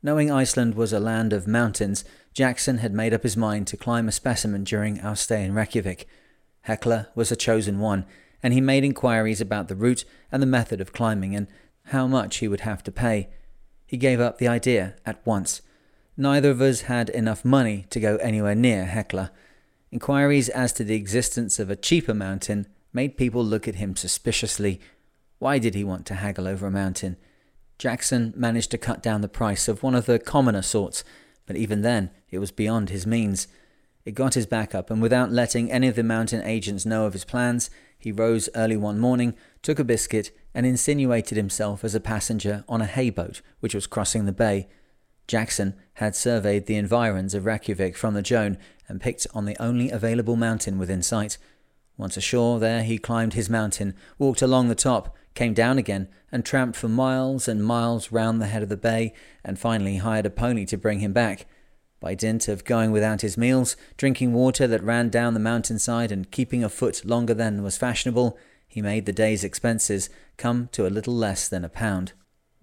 Knowing 0.02 0.30
Iceland 0.30 0.74
was 0.74 0.92
a 0.92 1.00
land 1.00 1.32
of 1.32 1.48
mountains, 1.48 2.04
Jackson 2.34 2.78
had 2.78 2.92
made 2.92 3.14
up 3.14 3.22
his 3.22 3.38
mind 3.38 3.66
to 3.68 3.78
climb 3.78 4.06
a 4.06 4.12
specimen 4.12 4.64
during 4.64 5.00
our 5.00 5.16
stay 5.16 5.42
in 5.42 5.54
Reykjavik. 5.54 6.06
Hekla 6.68 7.06
was 7.14 7.32
a 7.32 7.36
chosen 7.36 7.78
one, 7.78 8.04
and 8.42 8.52
he 8.52 8.60
made 8.60 8.84
inquiries 8.84 9.40
about 9.40 9.68
the 9.68 9.74
route 9.74 10.04
and 10.30 10.42
the 10.42 10.46
method 10.46 10.82
of 10.82 10.92
climbing 10.92 11.34
and 11.34 11.46
how 11.84 12.06
much 12.06 12.36
he 12.36 12.48
would 12.48 12.60
have 12.60 12.82
to 12.82 12.92
pay. 12.92 13.30
He 13.86 13.96
gave 13.96 14.20
up 14.20 14.36
the 14.36 14.48
idea 14.48 14.96
at 15.06 15.26
once. 15.26 15.62
Neither 16.16 16.50
of 16.50 16.60
us 16.60 16.82
had 16.82 17.08
enough 17.08 17.44
money 17.44 17.86
to 17.90 17.98
go 17.98 18.16
anywhere 18.16 18.54
near 18.54 18.86
Hekla. 18.86 19.30
Inquiries 19.90 20.48
as 20.48 20.72
to 20.74 20.84
the 20.84 20.94
existence 20.94 21.58
of 21.58 21.70
a 21.70 21.76
cheaper 21.76 22.14
mountain 22.14 22.68
made 22.92 23.16
people 23.16 23.44
look 23.44 23.66
at 23.66 23.74
him 23.74 23.96
suspiciously. 23.96 24.80
Why 25.40 25.58
did 25.58 25.74
he 25.74 25.82
want 25.82 26.06
to 26.06 26.14
haggle 26.14 26.46
over 26.46 26.68
a 26.68 26.70
mountain? 26.70 27.16
Jackson 27.78 28.32
managed 28.36 28.70
to 28.70 28.78
cut 28.78 29.02
down 29.02 29.22
the 29.22 29.28
price 29.28 29.66
of 29.66 29.82
one 29.82 29.96
of 29.96 30.06
the 30.06 30.20
commoner 30.20 30.62
sorts, 30.62 31.02
but 31.46 31.56
even 31.56 31.82
then 31.82 32.10
it 32.30 32.38
was 32.38 32.52
beyond 32.52 32.90
his 32.90 33.06
means. 33.06 33.48
It 34.04 34.12
got 34.12 34.34
his 34.34 34.46
back 34.46 34.72
up, 34.72 34.90
and 34.90 35.02
without 35.02 35.32
letting 35.32 35.72
any 35.72 35.88
of 35.88 35.96
the 35.96 36.04
mountain 36.04 36.44
agents 36.44 36.86
know 36.86 37.06
of 37.06 37.12
his 37.12 37.24
plans, 37.24 37.70
he 37.98 38.12
rose 38.12 38.48
early 38.54 38.76
one 38.76 39.00
morning, 39.00 39.34
took 39.62 39.80
a 39.80 39.84
biscuit, 39.84 40.30
and 40.54 40.64
insinuated 40.64 41.36
himself 41.36 41.82
as 41.82 41.96
a 41.96 42.00
passenger 42.00 42.64
on 42.68 42.80
a 42.80 42.86
hay 42.86 43.10
boat 43.10 43.40
which 43.58 43.74
was 43.74 43.88
crossing 43.88 44.26
the 44.26 44.32
bay. 44.32 44.68
Jackson 45.26 45.74
had 45.94 46.14
surveyed 46.14 46.66
the 46.66 46.76
environs 46.76 47.34
of 47.34 47.46
Reykjavik 47.46 47.96
from 47.96 48.14
the 48.14 48.22
Joan 48.22 48.58
and 48.88 49.00
picked 49.00 49.26
on 49.34 49.44
the 49.44 49.56
only 49.58 49.90
available 49.90 50.36
mountain 50.36 50.78
within 50.78 51.02
sight. 51.02 51.38
Once 51.96 52.16
ashore 52.16 52.58
there, 52.58 52.82
he 52.82 52.98
climbed 52.98 53.34
his 53.34 53.48
mountain, 53.48 53.94
walked 54.18 54.42
along 54.42 54.68
the 54.68 54.74
top, 54.74 55.16
came 55.34 55.54
down 55.54 55.78
again, 55.78 56.08
and 56.30 56.44
tramped 56.44 56.76
for 56.76 56.88
miles 56.88 57.48
and 57.48 57.64
miles 57.64 58.10
round 58.12 58.40
the 58.40 58.48
head 58.48 58.62
of 58.62 58.68
the 58.68 58.76
bay, 58.76 59.14
and 59.44 59.58
finally 59.58 59.98
hired 59.98 60.26
a 60.26 60.30
pony 60.30 60.66
to 60.66 60.76
bring 60.76 61.00
him 61.00 61.12
back. 61.12 61.46
By 62.00 62.14
dint 62.14 62.48
of 62.48 62.64
going 62.64 62.90
without 62.90 63.22
his 63.22 63.38
meals, 63.38 63.76
drinking 63.96 64.32
water 64.32 64.66
that 64.66 64.82
ran 64.82 65.08
down 65.08 65.34
the 65.34 65.40
mountainside, 65.40 66.12
and 66.12 66.30
keeping 66.30 66.62
afoot 66.62 67.04
longer 67.04 67.32
than 67.32 67.62
was 67.62 67.78
fashionable, 67.78 68.36
he 68.66 68.82
made 68.82 69.06
the 69.06 69.12
day's 69.12 69.44
expenses 69.44 70.10
come 70.36 70.68
to 70.72 70.86
a 70.86 70.90
little 70.90 71.14
less 71.14 71.48
than 71.48 71.64
a 71.64 71.68
pound. 71.68 72.12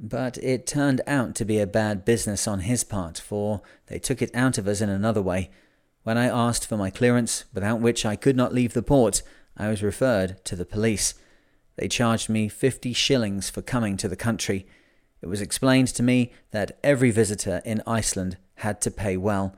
But 0.04 0.40
it 0.40 0.66
turned 0.66 1.02
out 1.06 1.36
to 1.36 1.46
be 1.46 1.60
a 1.60 1.68
bad 1.68 2.04
business 2.04 2.48
on 2.48 2.62
his 2.62 2.84
part, 2.84 3.20
for 3.20 3.62
they 3.86 4.00
took 4.00 4.20
it 4.20 4.32
out 4.34 4.58
of 4.58 4.68
us 4.68 4.82
in 4.82 4.90
another 4.90 5.22
way. 5.22 5.52
When 6.02 6.18
I 6.18 6.26
asked 6.26 6.66
for 6.66 6.76
my 6.76 6.90
clearance, 6.90 7.46
without 7.54 7.80
which 7.80 8.04
I 8.04 8.16
could 8.16 8.36
not 8.36 8.54
leave 8.54 8.74
the 8.74 8.82
port, 8.82 9.22
I 9.56 9.68
was 9.70 9.84
referred 9.84 10.44
to 10.46 10.56
the 10.56 10.66
police. 10.66 11.14
They 11.76 11.88
charged 11.88 12.30
me 12.30 12.50
fifty 12.50 12.94
shillings 12.94 13.52
for 13.52 13.62
coming 13.62 13.96
to 13.98 14.08
the 14.08 14.16
country. 14.16 14.66
It 15.22 15.28
was 15.28 15.40
explained 15.40 15.90
to 15.90 16.02
me 16.02 16.34
that 16.50 16.80
every 16.84 17.12
visitor 17.12 17.62
in 17.64 17.84
Iceland 17.86 18.38
had 18.56 18.82
to 18.82 18.90
pay 18.90 19.18
well. 19.18 19.56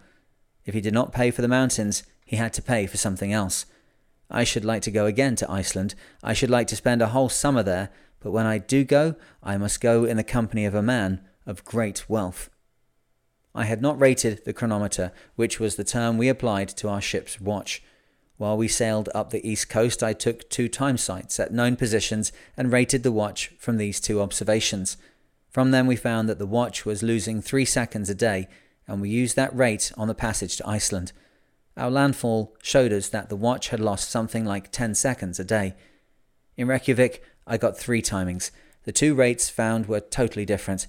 If 0.65 0.73
he 0.73 0.81
did 0.81 0.93
not 0.93 1.13
pay 1.13 1.31
for 1.31 1.41
the 1.41 1.47
mountains, 1.47 2.03
he 2.25 2.35
had 2.35 2.51
to 2.53 2.61
pay 2.61 2.85
for 2.85 2.97
something 2.97 3.31
else. 3.31 3.65
I 4.29 4.43
should 4.43 4.65
like 4.65 4.81
to 4.83 4.91
go 4.91 5.05
again 5.05 5.37
to 5.37 5.49
Iceland. 5.49 5.95
I 6.21 6.33
should 6.33 6.49
like 6.49 6.67
to 6.67 6.75
spend 6.75 7.01
a 7.01 7.07
whole 7.07 7.29
summer 7.29 7.63
there, 7.63 7.91
but 8.23 8.31
when 8.31 8.45
I 8.45 8.57
do 8.57 8.83
go, 8.83 9.15
I 9.43 9.57
must 9.57 9.81
go 9.81 10.05
in 10.05 10.17
the 10.17 10.23
company 10.23 10.65
of 10.65 10.73
a 10.73 10.81
man 10.81 11.21
of 11.45 11.65
great 11.65 12.09
wealth. 12.09 12.49
I 13.53 13.65
had 13.65 13.81
not 13.81 13.99
rated 13.99 14.45
the 14.45 14.53
chronometer, 14.53 15.11
which 15.35 15.59
was 15.59 15.75
the 15.75 15.83
term 15.83 16.17
we 16.17 16.29
applied 16.29 16.69
to 16.69 16.89
our 16.89 17.01
ship's 17.01 17.39
watch. 17.39 17.83
While 18.37 18.57
we 18.57 18.67
sailed 18.67 19.09
up 19.13 19.29
the 19.29 19.47
east 19.47 19.69
coast, 19.69 20.01
I 20.01 20.13
took 20.13 20.49
two 20.49 20.67
time 20.67 20.97
sights 20.97 21.39
at 21.39 21.53
known 21.53 21.75
positions 21.75 22.31
and 22.57 22.71
rated 22.71 23.03
the 23.03 23.11
watch 23.11 23.51
from 23.59 23.77
these 23.77 23.99
two 23.99 24.21
observations. 24.21 24.97
From 25.49 25.69
them, 25.69 25.85
we 25.85 25.95
found 25.95 26.27
that 26.29 26.39
the 26.39 26.47
watch 26.47 26.83
was 26.83 27.03
losing 27.03 27.41
three 27.41 27.65
seconds 27.65 28.09
a 28.09 28.15
day, 28.15 28.47
and 28.87 29.01
we 29.01 29.09
used 29.09 29.35
that 29.35 29.55
rate 29.55 29.91
on 29.95 30.07
the 30.07 30.15
passage 30.15 30.57
to 30.57 30.67
Iceland. 30.67 31.11
Our 31.77 31.91
landfall 31.91 32.55
showed 32.61 32.91
us 32.91 33.09
that 33.09 33.29
the 33.29 33.35
watch 33.35 33.69
had 33.69 33.79
lost 33.79 34.09
something 34.09 34.45
like 34.45 34.71
10 34.71 34.95
seconds 34.95 35.39
a 35.39 35.43
day. 35.43 35.75
In 36.57 36.67
Reykjavik, 36.67 37.23
I 37.45 37.57
got 37.57 37.77
three 37.77 38.01
timings. 38.01 38.51
The 38.85 38.91
two 38.91 39.15
rates 39.15 39.49
found 39.49 39.87
were 39.87 39.99
totally 39.99 40.45
different. 40.45 40.87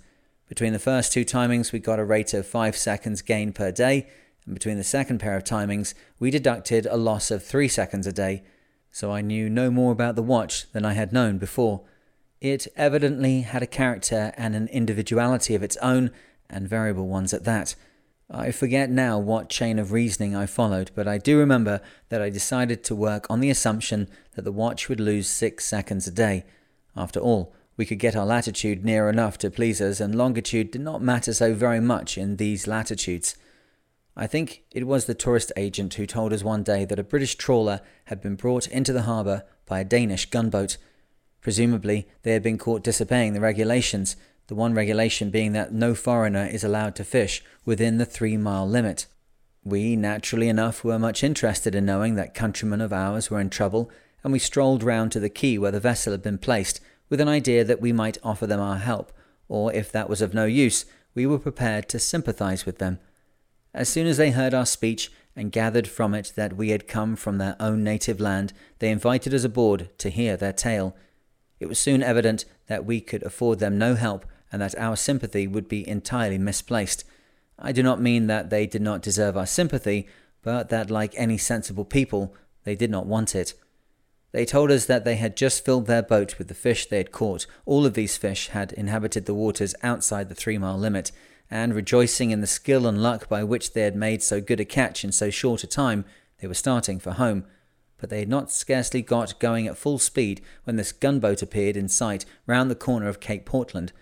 Between 0.49 0.73
the 0.73 0.79
first 0.79 1.13
two 1.13 1.25
timings, 1.25 1.73
we 1.73 1.79
got 1.79 1.99
a 1.99 2.05
rate 2.05 2.35
of 2.35 2.47
5 2.47 2.77
seconds 2.77 3.23
gain 3.23 3.53
per 3.53 3.71
day, 3.71 4.09
and 4.45 4.55
between 4.55 4.77
the 4.77 4.85
second 4.85 5.19
pair 5.19 5.37
of 5.37 5.45
timings, 5.45 5.95
we 6.19 6.31
deducted 6.31 6.87
a 6.87 6.97
loss 6.97 7.31
of 7.31 7.43
3 7.43 7.67
seconds 7.69 8.07
a 8.07 8.13
day. 8.13 8.43
So 8.91 9.11
I 9.11 9.21
knew 9.21 9.49
no 9.49 9.71
more 9.71 9.93
about 9.93 10.17
the 10.17 10.23
watch 10.23 10.71
than 10.73 10.85
I 10.85 10.93
had 10.93 11.13
known 11.13 11.39
before. 11.39 11.83
It 12.41 12.67
evidently 12.77 13.41
had 13.41 13.63
a 13.63 13.67
character 13.67 14.33
and 14.37 14.55
an 14.55 14.69
individuality 14.69 15.55
of 15.55 15.63
its 15.63 15.77
own, 15.79 16.11
and 16.51 16.69
variable 16.69 17.09
ones 17.09 17.33
at 17.33 17.45
that. 17.45 17.75
I 18.31 18.53
forget 18.53 18.91
now 18.91 19.19
what 19.19 19.51
chain 19.51 19.79
of 19.79 19.93
reasoning 19.93 20.35
I 20.35 20.47
followed, 20.47 20.91
but 20.95 21.07
I 21.07 21.19
do 21.19 21.39
remember 21.39 21.81
that 22.09 22.23
I 22.23 22.31
decided 22.31 22.83
to 22.85 22.95
work 22.95 23.27
on 23.29 23.41
the 23.41 23.51
assumption 23.51 24.09
that 24.35 24.43
the 24.43 24.53
watch 24.53 24.89
would 24.89 25.01
lose 25.01 25.29
six 25.29 25.67
seconds 25.67 26.07
a 26.07 26.11
day. 26.11 26.45
After 26.97 27.21
all, 27.21 27.55
we 27.77 27.85
could 27.85 27.99
get 27.99 28.17
our 28.17 28.25
latitude 28.25 28.85
near 28.85 29.11
enough 29.11 29.37
to 29.39 29.51
please 29.51 29.81
us, 29.81 30.01
and 30.01 30.15
longitude 30.15 30.71
did 30.71 30.81
not 30.81 31.03
matter 31.03 31.35
so 31.35 31.55
very 31.55 31.81
much 31.81 32.17
in 32.17 32.37
these 32.37 32.67
latitudes. 32.67 33.37
I 34.17 34.27
think 34.27 34.63
it 34.71 34.87
was 34.87 35.05
the 35.05 35.15
tourist 35.15 35.53
agent 35.57 35.95
who 35.95 36.07
told 36.07 36.33
us 36.33 36.45
one 36.45 36.63
day 36.63 36.85
that 36.85 37.01
a 37.01 37.05
British 37.05 37.35
trawler 37.35 37.81
had 38.07 38.21
been 38.21 38.37
brought 38.37 38.69
into 38.69 38.93
the 38.93 39.03
harbour 39.03 39.43
by 39.67 39.81
a 39.81 39.85
Danish 39.85 40.27
gunboat. 40.27 40.77
Presumably, 41.41 42.07
they 42.23 42.33
had 42.33 42.43
been 42.43 42.59
caught 42.59 42.85
disobeying 42.85 43.33
the 43.33 43.41
regulations, 43.41 44.17
the 44.47 44.55
one 44.55 44.75
regulation 44.75 45.31
being 45.31 45.53
that 45.53 45.73
no 45.73 45.95
foreigner 45.95 46.47
is 46.47 46.65
allowed 46.65 46.95
to 46.97 47.05
fish 47.05 47.43
within 47.65 47.97
the 47.97 48.05
three 48.05 48.37
mile 48.37 48.69
limit. 48.69 49.07
We, 49.65 49.97
naturally 49.97 50.49
enough, 50.49 50.85
were 50.85 50.99
much 50.99 51.25
interested 51.25 51.75
in 51.75 51.87
knowing 51.87 52.17
that 52.17 52.35
countrymen 52.35 52.83
of 52.83 52.93
ours 52.93 53.31
were 53.31 53.41
in 53.41 53.49
trouble, 53.49 53.91
and 54.23 54.33
we 54.33 54.39
strolled 54.39 54.83
round 54.83 55.13
to 55.13 55.21
the 55.21 55.31
quay 55.31 55.57
where 55.57 55.71
the 55.71 55.81
vessel 55.81 56.13
had 56.13 56.23
been 56.23 56.39
placed 56.39 56.81
with 57.09 57.21
an 57.21 57.29
idea 57.29 57.65
that 57.65 57.81
we 57.81 57.93
might 57.93 58.19
offer 58.23 58.47
them 58.47 58.61
our 58.61 58.77
help, 58.77 59.13
or 59.49 59.73
if 59.73 59.91
that 59.93 60.11
was 60.11 60.21
of 60.21 60.35
no 60.35 60.45
use, 60.45 60.85
we 61.15 61.27
were 61.27 61.39
prepared 61.39 61.89
to 61.89 61.99
sympathize 61.99 62.67
with 62.67 62.79
them. 62.79 62.99
As 63.73 63.89
soon 63.89 64.07
as 64.07 64.19
they 64.19 64.31
heard 64.31 64.53
our 64.53 64.67
speech 64.67 65.11
and 65.35 65.53
gathered 65.53 65.89
from 65.89 66.15
it 66.15 66.33
that 66.37 66.57
we 66.57 66.69
had 66.71 66.87
come 66.87 67.17
from 67.17 67.39
their 67.39 67.57
own 67.59 67.83
native 67.83 68.21
land, 68.21 68.53
they 68.79 68.91
invited 68.91 69.33
us 69.33 69.45
aboard 69.45 69.89
to 69.99 70.11
hear 70.11 70.37
their 70.37 70.53
tale. 70.53 70.95
It 71.61 71.67
was 71.67 71.79
soon 71.79 72.03
evident 72.03 72.45
that 72.67 72.85
we 72.85 73.01
could 73.01 73.23
afford 73.23 73.59
them 73.59 73.79
no 73.79 73.95
help 73.95 74.27
and 74.55 74.63
that 74.63 74.79
our 74.79 74.95
sympathy 74.95 75.49
would 75.49 75.67
be 75.67 75.87
entirely 75.89 76.39
misplaced. 76.39 77.03
I 77.59 77.73
do 77.73 77.83
not 77.83 78.01
mean 78.01 78.29
that 78.29 78.51
they 78.51 78.69
did 78.69 78.83
not 78.83 79.03
deserve 79.03 79.37
our 79.37 79.47
sympathy, 79.47 80.07
but 80.43 80.69
that, 80.69 80.93
like 80.93 81.13
any 81.17 81.39
sensible 81.39 81.85
people, 81.85 82.37
they 82.63 82.77
did 82.77 82.89
not 82.89 83.05
want 83.05 83.35
it. 83.35 83.55
They 84.31 84.45
told 84.45 84.71
us 84.71 84.87
that 84.87 85.05
they 85.05 85.17
had 85.17 85.37
just 85.37 85.65
filled 85.65 85.89
their 85.89 86.05
boat 86.05 86.39
with 86.39 86.47
the 86.47 86.55
fish 86.55 86.87
they 86.87 86.99
had 86.99 87.11
caught. 87.11 87.49
All 87.67 87.85
of 87.85 87.95
these 87.95 88.17
fish 88.17 88.47
had 88.51 88.71
inhabited 88.75 89.27
the 89.27 89.35
waters 89.35 89.75
outside 89.83 90.29
the 90.29 90.37
three 90.37 90.57
mile 90.57 90.79
limit, 90.79 91.11
and 91.51 91.75
rejoicing 91.75 92.31
in 92.31 92.41
the 92.41 92.47
skill 92.47 92.87
and 92.87 93.03
luck 93.03 93.29
by 93.29 93.43
which 93.43 93.73
they 93.73 93.83
had 93.83 93.97
made 93.97 94.23
so 94.23 94.41
good 94.41 94.61
a 94.61 94.65
catch 94.65 95.03
in 95.03 95.11
so 95.11 95.31
short 95.31 95.65
a 95.65 95.67
time, 95.67 96.05
they 96.39 96.47
were 96.47 96.55
starting 96.55 97.01
for 97.01 97.11
home. 97.11 97.45
But 97.99 98.09
they 98.09 98.21
had 98.21 98.29
not 98.29 98.53
scarcely 98.53 99.03
got 99.03 99.41
going 99.41 99.67
at 99.67 99.77
full 99.77 99.99
speed 99.99 100.43
when 100.63 100.77
this 100.77 100.93
gunboat 100.93 101.43
appeared 101.43 101.77
in 101.77 101.89
sight 101.89 102.25
round 102.47 102.71
the 102.71 102.77
corner 102.77 103.09
of 103.09 103.19
Cape 103.19 103.47
Portland. 103.47 103.93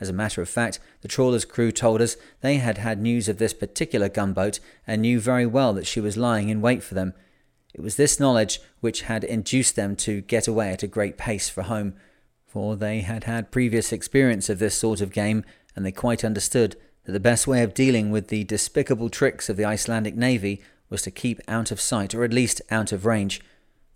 As 0.00 0.08
a 0.08 0.14
matter 0.14 0.42
of 0.42 0.48
fact, 0.48 0.78
the 1.00 1.08
trawler's 1.08 1.44
crew 1.44 1.72
told 1.72 2.02
us 2.02 2.16
they 2.40 2.56
had 2.56 2.78
had 2.78 3.00
news 3.00 3.28
of 3.28 3.38
this 3.38 3.54
particular 3.54 4.08
gunboat 4.08 4.60
and 4.86 5.02
knew 5.02 5.20
very 5.20 5.46
well 5.46 5.72
that 5.72 5.86
she 5.86 6.00
was 6.00 6.16
lying 6.16 6.48
in 6.48 6.60
wait 6.60 6.82
for 6.82 6.94
them 6.94 7.14
it 7.76 7.82
was 7.82 7.96
this 7.96 8.18
knowledge 8.18 8.60
which 8.80 9.02
had 9.02 9.22
induced 9.22 9.76
them 9.76 9.96
to 9.96 10.22
get 10.22 10.48
away 10.48 10.70
at 10.70 10.82
a 10.82 10.86
great 10.86 11.18
pace 11.18 11.50
for 11.50 11.64
home, 11.64 11.92
for 12.46 12.74
they 12.74 13.00
had 13.02 13.24
had 13.24 13.50
previous 13.50 13.92
experience 13.92 14.48
of 14.48 14.58
this 14.58 14.74
sort 14.74 15.02
of 15.02 15.12
game, 15.12 15.44
and 15.74 15.84
they 15.84 15.92
quite 15.92 16.24
understood 16.24 16.76
that 17.04 17.12
the 17.12 17.20
best 17.20 17.46
way 17.46 17.62
of 17.62 17.74
dealing 17.74 18.10
with 18.10 18.28
the 18.28 18.44
despicable 18.44 19.10
tricks 19.10 19.50
of 19.50 19.58
the 19.58 19.66
Icelandic 19.66 20.16
navy 20.16 20.62
was 20.88 21.02
to 21.02 21.10
keep 21.10 21.38
out 21.48 21.70
of 21.70 21.78
sight, 21.78 22.14
or 22.14 22.24
at 22.24 22.32
least 22.32 22.62
out 22.70 22.92
of 22.92 23.04
range. 23.04 23.42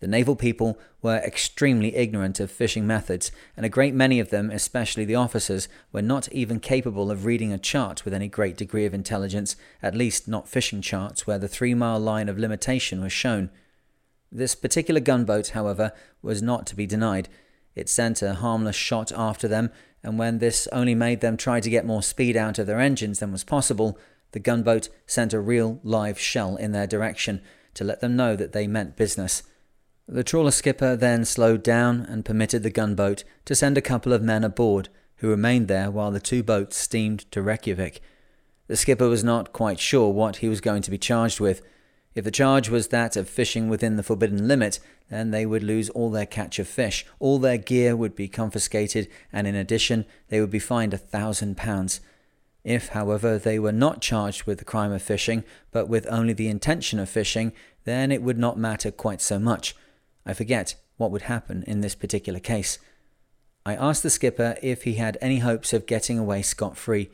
The 0.00 0.08
naval 0.08 0.34
people 0.34 0.78
were 1.02 1.18
extremely 1.18 1.94
ignorant 1.94 2.40
of 2.40 2.50
fishing 2.50 2.86
methods, 2.86 3.30
and 3.54 3.66
a 3.66 3.70
great 3.70 3.94
many 3.94 4.18
of 4.18 4.30
them, 4.30 4.50
especially 4.50 5.04
the 5.04 5.14
officers, 5.14 5.68
were 5.92 6.00
not 6.00 6.32
even 6.32 6.58
capable 6.58 7.10
of 7.10 7.26
reading 7.26 7.52
a 7.52 7.58
chart 7.58 8.06
with 8.06 8.14
any 8.14 8.26
great 8.26 8.56
degree 8.56 8.86
of 8.86 8.94
intelligence, 8.94 9.56
at 9.82 9.94
least 9.94 10.26
not 10.26 10.48
fishing 10.48 10.80
charts 10.80 11.26
where 11.26 11.38
the 11.38 11.48
three 11.48 11.74
mile 11.74 12.00
line 12.00 12.30
of 12.30 12.38
limitation 12.38 13.02
was 13.02 13.12
shown. 13.12 13.50
This 14.32 14.54
particular 14.54 15.00
gunboat, 15.00 15.48
however, 15.48 15.92
was 16.22 16.40
not 16.40 16.66
to 16.68 16.76
be 16.76 16.86
denied. 16.86 17.28
It 17.74 17.90
sent 17.90 18.22
a 18.22 18.34
harmless 18.34 18.76
shot 18.76 19.12
after 19.12 19.48
them, 19.48 19.70
and 20.02 20.18
when 20.18 20.38
this 20.38 20.66
only 20.72 20.94
made 20.94 21.20
them 21.20 21.36
try 21.36 21.60
to 21.60 21.68
get 21.68 21.84
more 21.84 22.02
speed 22.02 22.38
out 22.38 22.58
of 22.58 22.66
their 22.66 22.80
engines 22.80 23.18
than 23.18 23.32
was 23.32 23.44
possible, 23.44 23.98
the 24.32 24.38
gunboat 24.38 24.88
sent 25.06 25.34
a 25.34 25.40
real 25.40 25.78
live 25.82 26.18
shell 26.18 26.56
in 26.56 26.72
their 26.72 26.86
direction 26.86 27.42
to 27.74 27.84
let 27.84 28.00
them 28.00 28.16
know 28.16 28.34
that 28.34 28.52
they 28.52 28.66
meant 28.66 28.96
business. 28.96 29.42
The 30.12 30.24
trawler 30.24 30.50
skipper 30.50 30.96
then 30.96 31.24
slowed 31.24 31.62
down 31.62 32.00
and 32.00 32.24
permitted 32.24 32.64
the 32.64 32.70
gunboat 32.70 33.22
to 33.44 33.54
send 33.54 33.78
a 33.78 33.82
couple 33.82 34.12
of 34.12 34.22
men 34.22 34.42
aboard, 34.42 34.88
who 35.18 35.28
remained 35.28 35.68
there 35.68 35.88
while 35.88 36.10
the 36.10 36.18
two 36.18 36.42
boats 36.42 36.76
steamed 36.76 37.30
to 37.30 37.40
Reykjavik. 37.40 38.00
The 38.66 38.76
skipper 38.76 39.08
was 39.08 39.22
not 39.22 39.52
quite 39.52 39.78
sure 39.78 40.10
what 40.12 40.36
he 40.36 40.48
was 40.48 40.60
going 40.60 40.82
to 40.82 40.90
be 40.90 40.98
charged 40.98 41.38
with, 41.38 41.62
if 42.12 42.24
the 42.24 42.32
charge 42.32 42.68
was 42.68 42.88
that 42.88 43.16
of 43.16 43.28
fishing 43.28 43.68
within 43.68 43.94
the 43.94 44.02
forbidden 44.02 44.48
limit, 44.48 44.80
then 45.10 45.30
they 45.30 45.46
would 45.46 45.62
lose 45.62 45.88
all 45.90 46.10
their 46.10 46.26
catch 46.26 46.58
of 46.58 46.66
fish, 46.66 47.06
all 47.20 47.38
their 47.38 47.56
gear 47.56 47.94
would 47.94 48.16
be 48.16 48.26
confiscated, 48.26 49.06
and 49.32 49.46
in 49.46 49.54
addition, 49.54 50.04
they 50.28 50.40
would 50.40 50.50
be 50.50 50.58
fined 50.58 50.92
a 50.92 50.98
thousand 50.98 51.56
pounds. 51.56 52.00
If, 52.64 52.88
however, 52.88 53.38
they 53.38 53.60
were 53.60 53.72
not 53.72 54.02
charged 54.02 54.42
with 54.42 54.58
the 54.58 54.64
crime 54.64 54.90
of 54.90 55.02
fishing, 55.02 55.44
but 55.70 55.88
with 55.88 56.06
only 56.10 56.32
the 56.32 56.48
intention 56.48 56.98
of 56.98 57.08
fishing, 57.08 57.52
then 57.84 58.10
it 58.10 58.22
would 58.22 58.38
not 58.38 58.58
matter 58.58 58.90
quite 58.90 59.20
so 59.20 59.38
much. 59.38 59.76
I 60.24 60.34
forget 60.34 60.76
what 60.96 61.10
would 61.10 61.22
happen 61.22 61.64
in 61.66 61.80
this 61.80 61.94
particular 61.94 62.40
case. 62.40 62.78
I 63.64 63.74
asked 63.74 64.02
the 64.02 64.10
skipper 64.10 64.56
if 64.62 64.84
he 64.84 64.94
had 64.94 65.18
any 65.20 65.38
hopes 65.38 65.72
of 65.72 65.86
getting 65.86 66.18
away 66.18 66.42
scot 66.42 66.76
free. 66.76 67.10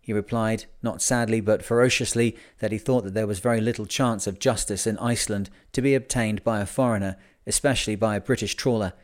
He 0.00 0.12
replied, 0.12 0.64
not 0.82 1.02
sadly 1.02 1.40
but 1.40 1.64
ferociously, 1.64 2.36
that 2.58 2.72
he 2.72 2.78
thought 2.78 3.04
that 3.04 3.14
there 3.14 3.26
was 3.26 3.38
very 3.38 3.60
little 3.60 3.86
chance 3.86 4.26
of 4.26 4.38
justice 4.38 4.86
in 4.86 4.98
Iceland 4.98 5.50
to 5.72 5.82
be 5.82 5.94
obtained 5.94 6.42
by 6.42 6.60
a 6.60 6.66
foreigner, 6.66 7.16
especially 7.46 7.96
by 7.96 8.16
a 8.16 8.20
British 8.20 8.54
trawler. 8.54 8.94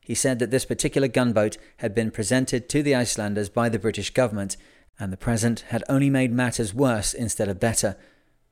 He 0.00 0.14
said 0.14 0.38
that 0.40 0.50
this 0.50 0.64
particular 0.64 1.08
gunboat 1.08 1.56
had 1.78 1.94
been 1.94 2.10
presented 2.10 2.68
to 2.68 2.82
the 2.82 2.94
Icelanders 2.94 3.48
by 3.48 3.68
the 3.68 3.78
British 3.78 4.10
government, 4.10 4.56
and 4.98 5.12
the 5.12 5.16
present 5.16 5.60
had 5.68 5.84
only 5.88 6.10
made 6.10 6.32
matters 6.32 6.74
worse 6.74 7.14
instead 7.14 7.48
of 7.48 7.60
better. 7.60 7.96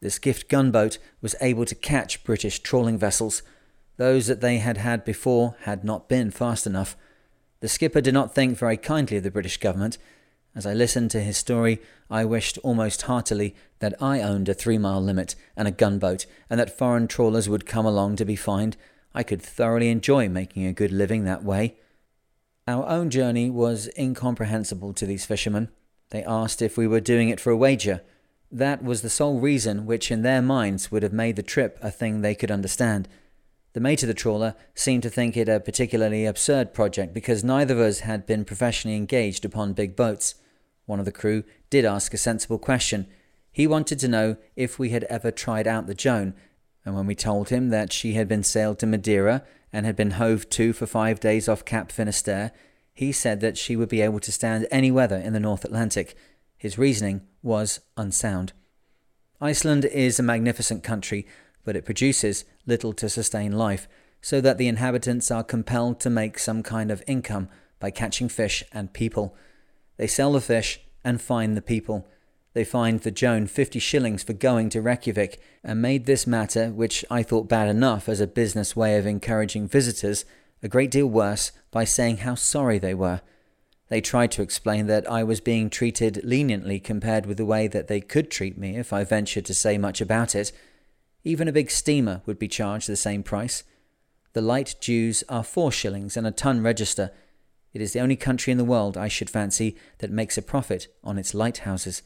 This 0.01 0.19
gift 0.19 0.49
gunboat 0.49 0.99
was 1.21 1.35
able 1.41 1.67
to 1.67 1.75
catch 1.75 2.25
British 2.25 2.61
trawling 2.61 2.97
vessels. 2.97 3.43
Those 4.01 4.29
that 4.29 4.41
they 4.41 4.57
had 4.57 4.79
had 4.79 5.05
before 5.05 5.57
had 5.65 5.85
not 5.85 6.09
been 6.09 6.31
fast 6.31 6.67
enough. 6.67 6.97
The 7.61 7.69
skipper 7.69 8.01
did 8.01 8.15
not 8.15 8.35
think 8.35 8.57
very 8.57 8.79
kindly 8.79 9.19
of 9.19 9.25
the 9.25 9.31
British 9.31 9.59
government, 9.59 9.99
as 10.55 10.65
I 10.65 10.73
listened 10.73 11.11
to 11.11 11.21
his 11.21 11.37
story, 11.37 11.83
I 12.09 12.25
wished 12.25 12.57
almost 12.63 13.03
heartily 13.03 13.55
that 13.81 13.95
I 14.03 14.23
owned 14.23 14.49
a 14.49 14.55
three 14.55 14.79
mile 14.79 15.03
limit 15.03 15.35
and 15.55 15.69
a 15.69 15.71
gunboat, 15.71 16.25
and 16.49 16.59
that 16.59 16.79
foreign 16.79 17.09
trawlers 17.09 17.47
would 17.47 17.67
come 17.67 17.85
along 17.85 18.17
to 18.17 18.25
be 18.25 18.37
fined. 18.37 18.79
I 19.15 19.23
could 19.23 19.43
thoroughly 19.43 19.91
enjoy 19.91 20.31
making 20.31 20.65
a 20.65 20.73
good 20.73 20.93
living 20.93 21.25
that 21.25 21.45
way. 21.45 21.77
Our 22.67 22.89
own 22.89 23.11
journey 23.11 23.51
was 23.51 23.91
incomprehensible 23.99 24.95
to 24.95 25.05
these 25.05 25.27
fishermen. 25.27 25.69
They 26.09 26.25
asked 26.25 26.63
if 26.63 26.79
we 26.79 26.87
were 26.87 27.01
doing 27.01 27.29
it 27.29 27.39
for 27.39 27.51
a 27.51 27.57
wager. 27.57 28.01
That 28.51 28.83
was 28.83 29.03
the 29.03 29.11
sole 29.11 29.41
reason 29.41 29.85
which, 29.85 30.11
in 30.11 30.23
their 30.23 30.41
minds, 30.41 30.91
would 30.91 31.03
have 31.03 31.13
made 31.13 31.37
the 31.37 31.43
trip 31.43 31.79
a 31.83 31.91
thing 31.91 32.23
they 32.23 32.35
could 32.35 32.51
understand. 32.51 33.11
The 33.73 33.81
mate 33.81 34.03
of 34.03 34.09
the 34.09 34.15
trawler 34.15 34.57
seemed 34.75 35.05
to 35.05 35.11
think 35.11 35.37
it 35.37 35.49
a 35.49 35.61
particularly 35.61 36.27
absurd 36.27 36.75
project 36.75 37.15
because 37.15 37.45
neither 37.45 37.75
of 37.75 37.81
us 37.81 38.01
had 38.01 38.27
been 38.27 38.45
professionally 38.45 38.97
engaged 38.97 39.45
upon 39.45 39.75
big 39.75 39.95
boats. 39.95 40.35
One 40.87 40.99
of 40.99 41.05
the 41.05 41.13
crew 41.13 41.45
did 41.71 41.85
ask 41.85 42.13
a 42.13 42.19
sensible 42.19 42.59
question. 42.59 43.07
He 43.53 43.69
wanted 43.69 44.01
to 44.01 44.09
know 44.09 44.37
if 44.57 44.79
we 44.79 44.91
had 44.91 45.05
ever 45.05 45.31
tried 45.31 45.69
out 45.69 45.87
the 45.87 45.95
Joan, 45.95 46.35
and 46.85 46.97
when 46.97 47.07
we 47.07 47.15
told 47.15 47.51
him 47.51 47.69
that 47.69 47.93
she 47.93 48.15
had 48.15 48.27
been 48.27 48.43
sailed 48.43 48.81
to 48.81 48.87
Madeira 48.87 49.45
and 49.73 49.87
had 49.87 49.97
been 49.97 50.13
hove 50.13 50.51
to 50.51 50.73
for 50.73 50.87
five 50.87 51.21
days 51.21 51.49
off 51.49 51.65
Cap 51.65 51.93
Finisterre, 51.93 52.51
he 52.93 53.13
said 53.13 53.41
that 53.41 53.57
she 53.57 53.77
would 53.77 53.89
be 53.89 54.03
able 54.03 54.21
to 54.21 54.33
stand 54.33 54.67
any 54.71 54.91
weather 54.91 55.17
in 55.17 55.33
the 55.33 55.41
North 55.41 55.65
Atlantic. 55.65 56.17
His 56.57 56.77
reasoning 56.77 57.23
was 57.43 57.81
unsound. 57.97 58.53
Iceland 59.41 59.85
is 59.85 60.19
a 60.19 60.25
magnificent 60.25 60.83
country, 60.83 61.27
but 61.65 61.77
it 61.77 61.85
produces 61.85 62.45
little 62.67 62.93
to 62.95 63.09
sustain 63.09 63.53
life, 63.53 63.89
so 64.21 64.41
that 64.41 64.59
the 64.59 64.69
inhabitants 64.69 65.31
are 65.31 65.45
compelled 65.45 66.01
to 66.01 66.11
make 66.11 66.39
some 66.39 66.63
kind 66.63 66.91
of 66.91 67.03
income 67.07 67.49
by 67.79 67.91
catching 67.91 68.29
fish 68.29 68.63
and 68.73 68.93
people. 68.93 69.35
They 69.97 70.07
sell 70.07 70.33
the 70.33 70.41
fish 70.41 70.81
and 71.05 71.21
fine 71.21 71.55
the 71.55 71.63
people. 71.63 72.07
They 72.53 72.65
fined 72.65 73.01
the 73.01 73.11
Joan 73.11 73.47
50 73.47 73.79
shillings 73.79 74.23
for 74.23 74.33
going 74.33 74.71
to 74.71 74.83
Reykjavik 74.83 75.41
and 75.63 75.81
made 75.81 76.07
this 76.07 76.27
matter, 76.27 76.71
which 76.71 77.05
I 77.11 77.23
thought 77.23 77.49
bad 77.49 77.69
enough 77.69 78.09
as 78.09 78.21
a 78.21 78.27
business 78.27 78.75
way 78.75 78.99
of 78.99 79.07
encouraging 79.07 79.69
visitors, 79.69 80.25
a 80.63 80.69
great 80.69 80.91
deal 80.91 81.07
worse 81.07 81.53
by 81.71 81.85
saying 81.85 82.19
how 82.19 82.35
sorry 82.35 82.79
they 82.79 82.95
were. 82.95 83.21
They 83.89 84.01
tried 84.01 84.31
to 84.33 84.43
explain 84.43 84.87
that 84.87 85.11
I 85.11 85.25
was 85.25 85.41
being 85.41 85.71
treated 85.71 86.23
leniently 86.25 86.81
compared 86.81 87.27
with 87.27 87.37
the 87.37 87.45
way 87.45 87.67
that 87.69 87.89
they 87.89 88.01
could 88.01 88.31
treat 88.31 88.59
me 88.59 88.77
if 88.77 88.93
I 88.93 89.05
ventured 89.05 89.45
to 89.47 89.55
say 89.55 89.79
much 89.79 90.01
about 90.01 90.35
it. 90.35 90.53
Even 91.25 91.49
a 91.49 91.53
big 91.53 91.71
steamer 91.71 92.23
would 92.27 92.39
be 92.39 92.49
charged 92.49 92.89
the 92.89 92.97
same 92.97 93.23
price. 93.23 93.63
The 94.33 94.41
light 94.41 94.77
dues 94.81 95.25
are 95.29 95.45
four 95.45 95.73
shillings 95.73 96.17
and 96.17 96.27
a 96.27 96.31
ton 96.31 96.63
register. 96.63 97.11
It 97.73 97.81
is 97.81 97.93
the 97.93 98.01
only 98.01 98.17
country 98.17 98.51
in 98.51 98.59
the 98.59 98.65
world, 98.65 98.97
I 98.97 99.09
should 99.09 99.31
fancy, 99.31 99.77
that 99.99 100.11
makes 100.11 100.39
a 100.39 100.43
profit 100.43 100.89
on 101.05 101.19
its 101.19 101.35
lighthouses. 101.35 102.03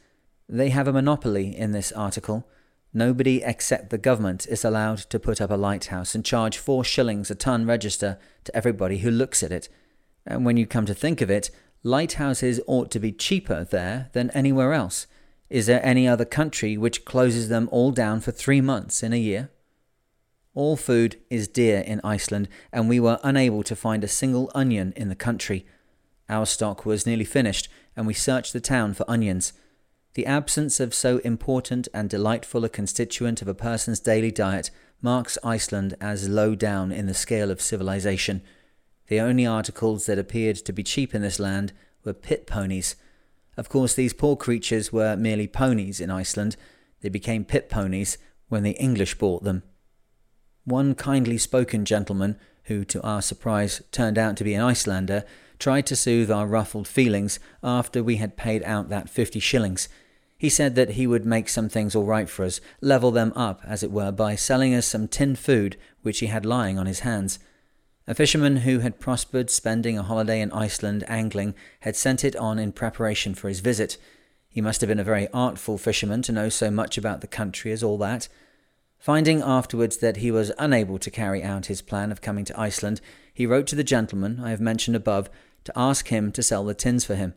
They 0.48 0.70
have 0.70 0.88
a 0.88 0.92
monopoly 0.92 1.56
in 1.56 1.72
this 1.72 1.92
article. 1.92 2.48
Nobody 2.92 3.42
except 3.42 3.90
the 3.90 3.98
government 3.98 4.46
is 4.46 4.64
allowed 4.64 4.98
to 4.98 5.18
put 5.18 5.40
up 5.40 5.50
a 5.50 5.56
lighthouse 5.56 6.14
and 6.14 6.24
charge 6.24 6.58
four 6.58 6.84
shillings 6.84 7.30
a 7.30 7.34
ton 7.34 7.66
register 7.66 8.18
to 8.44 8.56
everybody 8.56 8.98
who 8.98 9.10
looks 9.10 9.42
at 9.42 9.52
it. 9.52 9.68
And 10.26 10.44
when 10.44 10.56
you 10.56 10.66
come 10.66 10.86
to 10.86 10.94
think 10.94 11.20
of 11.20 11.30
it, 11.30 11.50
lighthouses 11.82 12.60
ought 12.66 12.90
to 12.92 13.00
be 13.00 13.12
cheaper 13.12 13.64
there 13.64 14.10
than 14.12 14.30
anywhere 14.30 14.72
else. 14.72 15.06
Is 15.50 15.66
there 15.66 15.84
any 15.84 16.08
other 16.08 16.24
country 16.24 16.76
which 16.76 17.04
closes 17.04 17.48
them 17.48 17.68
all 17.70 17.90
down 17.90 18.20
for 18.20 18.32
three 18.32 18.60
months 18.60 19.02
in 19.02 19.12
a 19.12 19.18
year? 19.18 19.50
All 20.54 20.76
food 20.76 21.20
is 21.30 21.48
dear 21.48 21.80
in 21.80 22.00
Iceland, 22.04 22.48
and 22.72 22.88
we 22.88 23.00
were 23.00 23.20
unable 23.22 23.62
to 23.64 23.76
find 23.76 24.04
a 24.04 24.08
single 24.08 24.50
onion 24.54 24.92
in 24.96 25.08
the 25.08 25.16
country. 25.16 25.66
Our 26.28 26.46
stock 26.46 26.86
was 26.86 27.06
nearly 27.06 27.24
finished, 27.24 27.68
and 27.96 28.06
we 28.06 28.14
searched 28.14 28.52
the 28.52 28.60
town 28.60 28.94
for 28.94 29.04
onions. 29.08 29.52
The 30.14 30.26
absence 30.26 30.78
of 30.78 30.94
so 30.94 31.18
important 31.18 31.88
and 31.92 32.08
delightful 32.08 32.64
a 32.64 32.68
constituent 32.68 33.42
of 33.42 33.48
a 33.48 33.54
person's 33.54 33.98
daily 33.98 34.30
diet 34.30 34.70
marks 35.02 35.36
Iceland 35.42 35.96
as 36.00 36.28
low 36.28 36.54
down 36.54 36.92
in 36.92 37.06
the 37.06 37.14
scale 37.14 37.50
of 37.50 37.60
civilization. 37.60 38.40
The 39.08 39.20
only 39.20 39.44
articles 39.44 40.06
that 40.06 40.18
appeared 40.18 40.56
to 40.56 40.72
be 40.72 40.84
cheap 40.84 41.14
in 41.14 41.22
this 41.22 41.40
land 41.40 41.72
were 42.04 42.14
pit 42.14 42.46
ponies. 42.46 42.94
Of 43.56 43.68
course, 43.68 43.94
these 43.94 44.12
poor 44.12 44.36
creatures 44.36 44.92
were 44.92 45.16
merely 45.16 45.46
ponies 45.46 46.00
in 46.00 46.10
Iceland. 46.10 46.56
They 47.00 47.08
became 47.08 47.44
pit 47.44 47.68
ponies 47.68 48.18
when 48.48 48.62
the 48.62 48.72
English 48.72 49.16
bought 49.18 49.44
them. 49.44 49.62
One 50.64 50.94
kindly 50.94 51.38
spoken 51.38 51.84
gentleman, 51.84 52.38
who 52.64 52.84
to 52.86 53.02
our 53.02 53.20
surprise 53.20 53.82
turned 53.92 54.18
out 54.18 54.36
to 54.38 54.44
be 54.44 54.54
an 54.54 54.62
Icelander, 54.62 55.24
tried 55.58 55.86
to 55.86 55.96
soothe 55.96 56.30
our 56.30 56.46
ruffled 56.46 56.88
feelings 56.88 57.38
after 57.62 58.02
we 58.02 58.16
had 58.16 58.36
paid 58.36 58.62
out 58.64 58.88
that 58.88 59.10
fifty 59.10 59.40
shillings. 59.40 59.88
He 60.36 60.48
said 60.48 60.74
that 60.74 60.90
he 60.90 61.06
would 61.06 61.24
make 61.24 61.48
some 61.48 61.68
things 61.68 61.94
all 61.94 62.04
right 62.04 62.28
for 62.28 62.44
us, 62.44 62.60
level 62.80 63.10
them 63.10 63.32
up, 63.36 63.60
as 63.64 63.82
it 63.82 63.90
were, 63.90 64.10
by 64.10 64.34
selling 64.34 64.74
us 64.74 64.86
some 64.86 65.06
tinned 65.06 65.38
food 65.38 65.76
which 66.02 66.18
he 66.18 66.26
had 66.26 66.44
lying 66.44 66.78
on 66.78 66.86
his 66.86 67.00
hands. 67.00 67.38
A 68.06 68.14
fisherman 68.14 68.58
who 68.58 68.80
had 68.80 69.00
prospered 69.00 69.48
spending 69.48 69.96
a 69.96 70.02
holiday 70.02 70.42
in 70.42 70.52
Iceland 70.52 71.04
angling 71.08 71.54
had 71.80 71.96
sent 71.96 72.22
it 72.22 72.36
on 72.36 72.58
in 72.58 72.72
preparation 72.72 73.34
for 73.34 73.48
his 73.48 73.60
visit. 73.60 73.96
He 74.46 74.60
must 74.60 74.82
have 74.82 74.88
been 74.88 75.00
a 75.00 75.04
very 75.04 75.26
artful 75.32 75.78
fisherman 75.78 76.20
to 76.22 76.32
know 76.32 76.50
so 76.50 76.70
much 76.70 76.98
about 76.98 77.22
the 77.22 77.26
country 77.26 77.72
as 77.72 77.82
all 77.82 77.96
that. 77.98 78.28
Finding 78.98 79.40
afterwards 79.40 79.96
that 79.98 80.18
he 80.18 80.30
was 80.30 80.52
unable 80.58 80.98
to 80.98 81.10
carry 81.10 81.42
out 81.42 81.66
his 81.66 81.80
plan 81.80 82.12
of 82.12 82.20
coming 82.20 82.44
to 82.44 82.60
Iceland, 82.60 83.00
he 83.32 83.46
wrote 83.46 83.66
to 83.68 83.76
the 83.76 83.82
gentleman 83.82 84.38
I 84.38 84.50
have 84.50 84.60
mentioned 84.60 84.96
above 84.96 85.30
to 85.64 85.72
ask 85.74 86.08
him 86.08 86.30
to 86.32 86.42
sell 86.42 86.64
the 86.64 86.74
tins 86.74 87.06
for 87.06 87.14
him. 87.14 87.32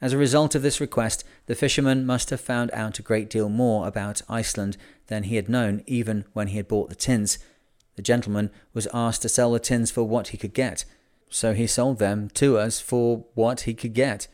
As 0.00 0.12
a 0.12 0.18
result 0.18 0.54
of 0.54 0.62
this 0.62 0.80
request, 0.80 1.24
the 1.46 1.56
fisherman 1.56 2.06
must 2.06 2.30
have 2.30 2.40
found 2.40 2.70
out 2.72 3.00
a 3.00 3.02
great 3.02 3.28
deal 3.28 3.48
more 3.48 3.88
about 3.88 4.22
Iceland 4.28 4.76
than 5.08 5.24
he 5.24 5.34
had 5.34 5.48
known 5.48 5.82
even 5.86 6.24
when 6.34 6.48
he 6.48 6.56
had 6.56 6.68
bought 6.68 6.88
the 6.88 6.94
tins. 6.94 7.38
The 7.98 8.02
gentleman 8.02 8.52
was 8.72 8.86
asked 8.94 9.22
to 9.22 9.28
sell 9.28 9.50
the 9.50 9.58
tins 9.58 9.90
for 9.90 10.04
what 10.04 10.28
he 10.28 10.36
could 10.36 10.54
get, 10.54 10.84
so 11.28 11.52
he 11.52 11.66
sold 11.66 11.98
them 11.98 12.30
to 12.34 12.56
us 12.56 12.78
for 12.78 13.24
what 13.34 13.62
he 13.62 13.74
could 13.74 13.92
get. 13.92 14.28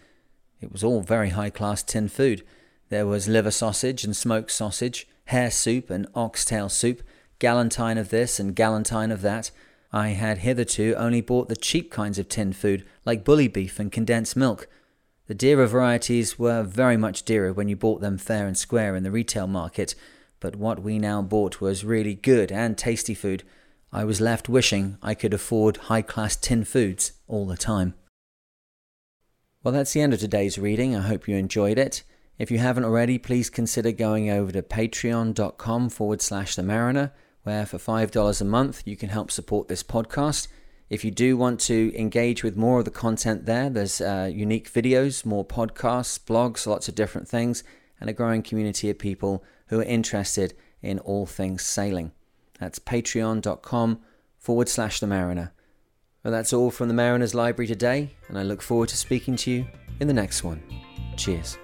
It 0.61 0.71
was 0.71 0.85
all 0.85 1.01
very 1.01 1.31
high 1.31 1.49
class 1.49 1.83
tin 1.83 2.09
food. 2.09 2.45
There 2.91 3.07
was 3.07 3.27
liver 3.27 3.51
sausage 3.51 4.05
and 4.05 4.15
smoked 4.15 4.51
sausage, 4.51 5.09
hare 5.29 5.51
soup 5.51 5.89
and 5.89 6.07
oxtail 6.15 6.69
soup, 6.69 7.01
galantine 7.41 7.97
of 7.97 8.11
this 8.11 8.39
and 8.39 8.55
galantine 8.55 9.11
of 9.11 9.23
that. 9.23 9.51
I 9.91 10.09
had 10.09 10.39
hitherto 10.39 10.95
only 10.99 11.23
bought 11.23 11.49
the 11.49 11.57
cheap 11.57 11.91
kinds 11.91 12.19
of 12.19 12.29
tinned 12.29 12.57
food, 12.57 12.85
like 13.07 13.25
bully 13.25 13.49
beef 13.49 13.81
and 13.81 13.91
condensed 13.91 14.37
milk. 14.37 14.69
The 15.27 15.35
dearer 15.35 15.67
varieties 15.67 16.39
were 16.39 16.63
very 16.63 16.99
much 16.99 17.25
dearer 17.25 17.51
when 17.51 17.69
you 17.69 17.77
bought 17.77 18.03
them 18.03 18.19
fair 18.19 18.47
and 18.47 18.59
square 18.59 18.95
in 18.95 19.05
the 19.05 19.11
retail 19.11 19.47
market, 19.47 19.95
but 20.45 20.57
what 20.57 20.83
we 20.83 20.99
now 20.99 21.23
bought 21.23 21.63
was 21.63 21.87
really 21.87 22.15
good 22.15 22.53
and 22.53 22.77
tasty 22.77 23.15
food. 23.15 23.43
I 23.91 24.05
was 24.05 24.21
left 24.21 24.47
wishing 24.47 24.99
I 25.03 25.15
could 25.15 25.33
afford 25.33 25.79
high 25.89 26.03
class 26.03 26.37
tin 26.37 26.65
foods 26.65 27.13
all 27.27 27.47
the 27.47 27.57
time. 27.57 27.95
Well, 29.63 29.73
that's 29.73 29.95
the 29.95 30.03
end 30.03 30.13
of 30.13 30.21
today's 30.21 30.59
reading. 30.59 30.95
I 30.95 31.01
hope 31.01 31.27
you 31.27 31.35
enjoyed 31.37 31.79
it. 31.79 32.03
If 32.39 32.51
you 32.51 32.59
haven't 32.59 32.85
already, 32.85 33.17
please 33.17 33.49
consider 33.49 33.91
going 33.91 34.29
over 34.29 34.53
to 34.53 34.61
patreon.com 34.61 35.89
forward 35.89 36.21
slash 36.21 36.57
the 36.57 36.63
mariner, 36.63 37.15
where 37.45 37.65
for 37.65 37.79
$5 37.79 38.41
a 38.43 38.45
month 38.45 38.83
you 38.85 38.99
can 38.99 39.09
help 39.09 39.31
support 39.31 39.69
this 39.69 39.83
podcast. 39.83 40.49
If 40.91 41.07
you 41.07 41.11
do 41.11 41.39
want 41.39 41.59
to 41.61 41.91
engage 41.99 42.45
with 42.45 42.55
more 42.55 42.81
of 42.81 42.85
the 42.85 42.91
content 42.91 43.47
there, 43.47 43.71
there's 43.71 44.03
uh, 44.03 44.31
unique 44.31 44.71
videos, 44.71 45.25
more 45.25 45.47
podcasts, 45.47 46.23
blogs, 46.23 46.67
lots 46.67 46.87
of 46.87 46.95
different 46.95 47.29
things, 47.29 47.65
and 47.99 48.11
a 48.11 48.13
growing 48.13 48.43
community 48.43 48.91
of 48.91 48.99
people 48.99 49.43
who 49.75 49.81
are 49.81 49.85
interested 49.85 50.55
in 50.83 51.01
all 51.01 51.27
things 51.27 51.63
sailing. 51.67 52.13
That's 52.61 52.79
patreon.com 52.79 53.99
forward 54.39 54.69
slash 54.69 55.01
the 55.01 55.09
mariner. 55.09 55.53
Well, 56.23 56.31
that's 56.31 56.53
all 56.53 56.71
from 56.71 56.87
the 56.87 56.95
Mariners 56.95 57.35
Library 57.35 57.67
today, 57.67 58.15
and 58.29 58.39
I 58.39 58.45
look 58.45 58.63
forward 58.63 58.91
to 58.91 58.97
speaking 58.97 59.35
to 59.37 59.51
you 59.51 59.67
in 59.99 60.07
the 60.07 60.15
next 60.15 60.45
one. 60.45 60.63
Cheers. 61.17 61.59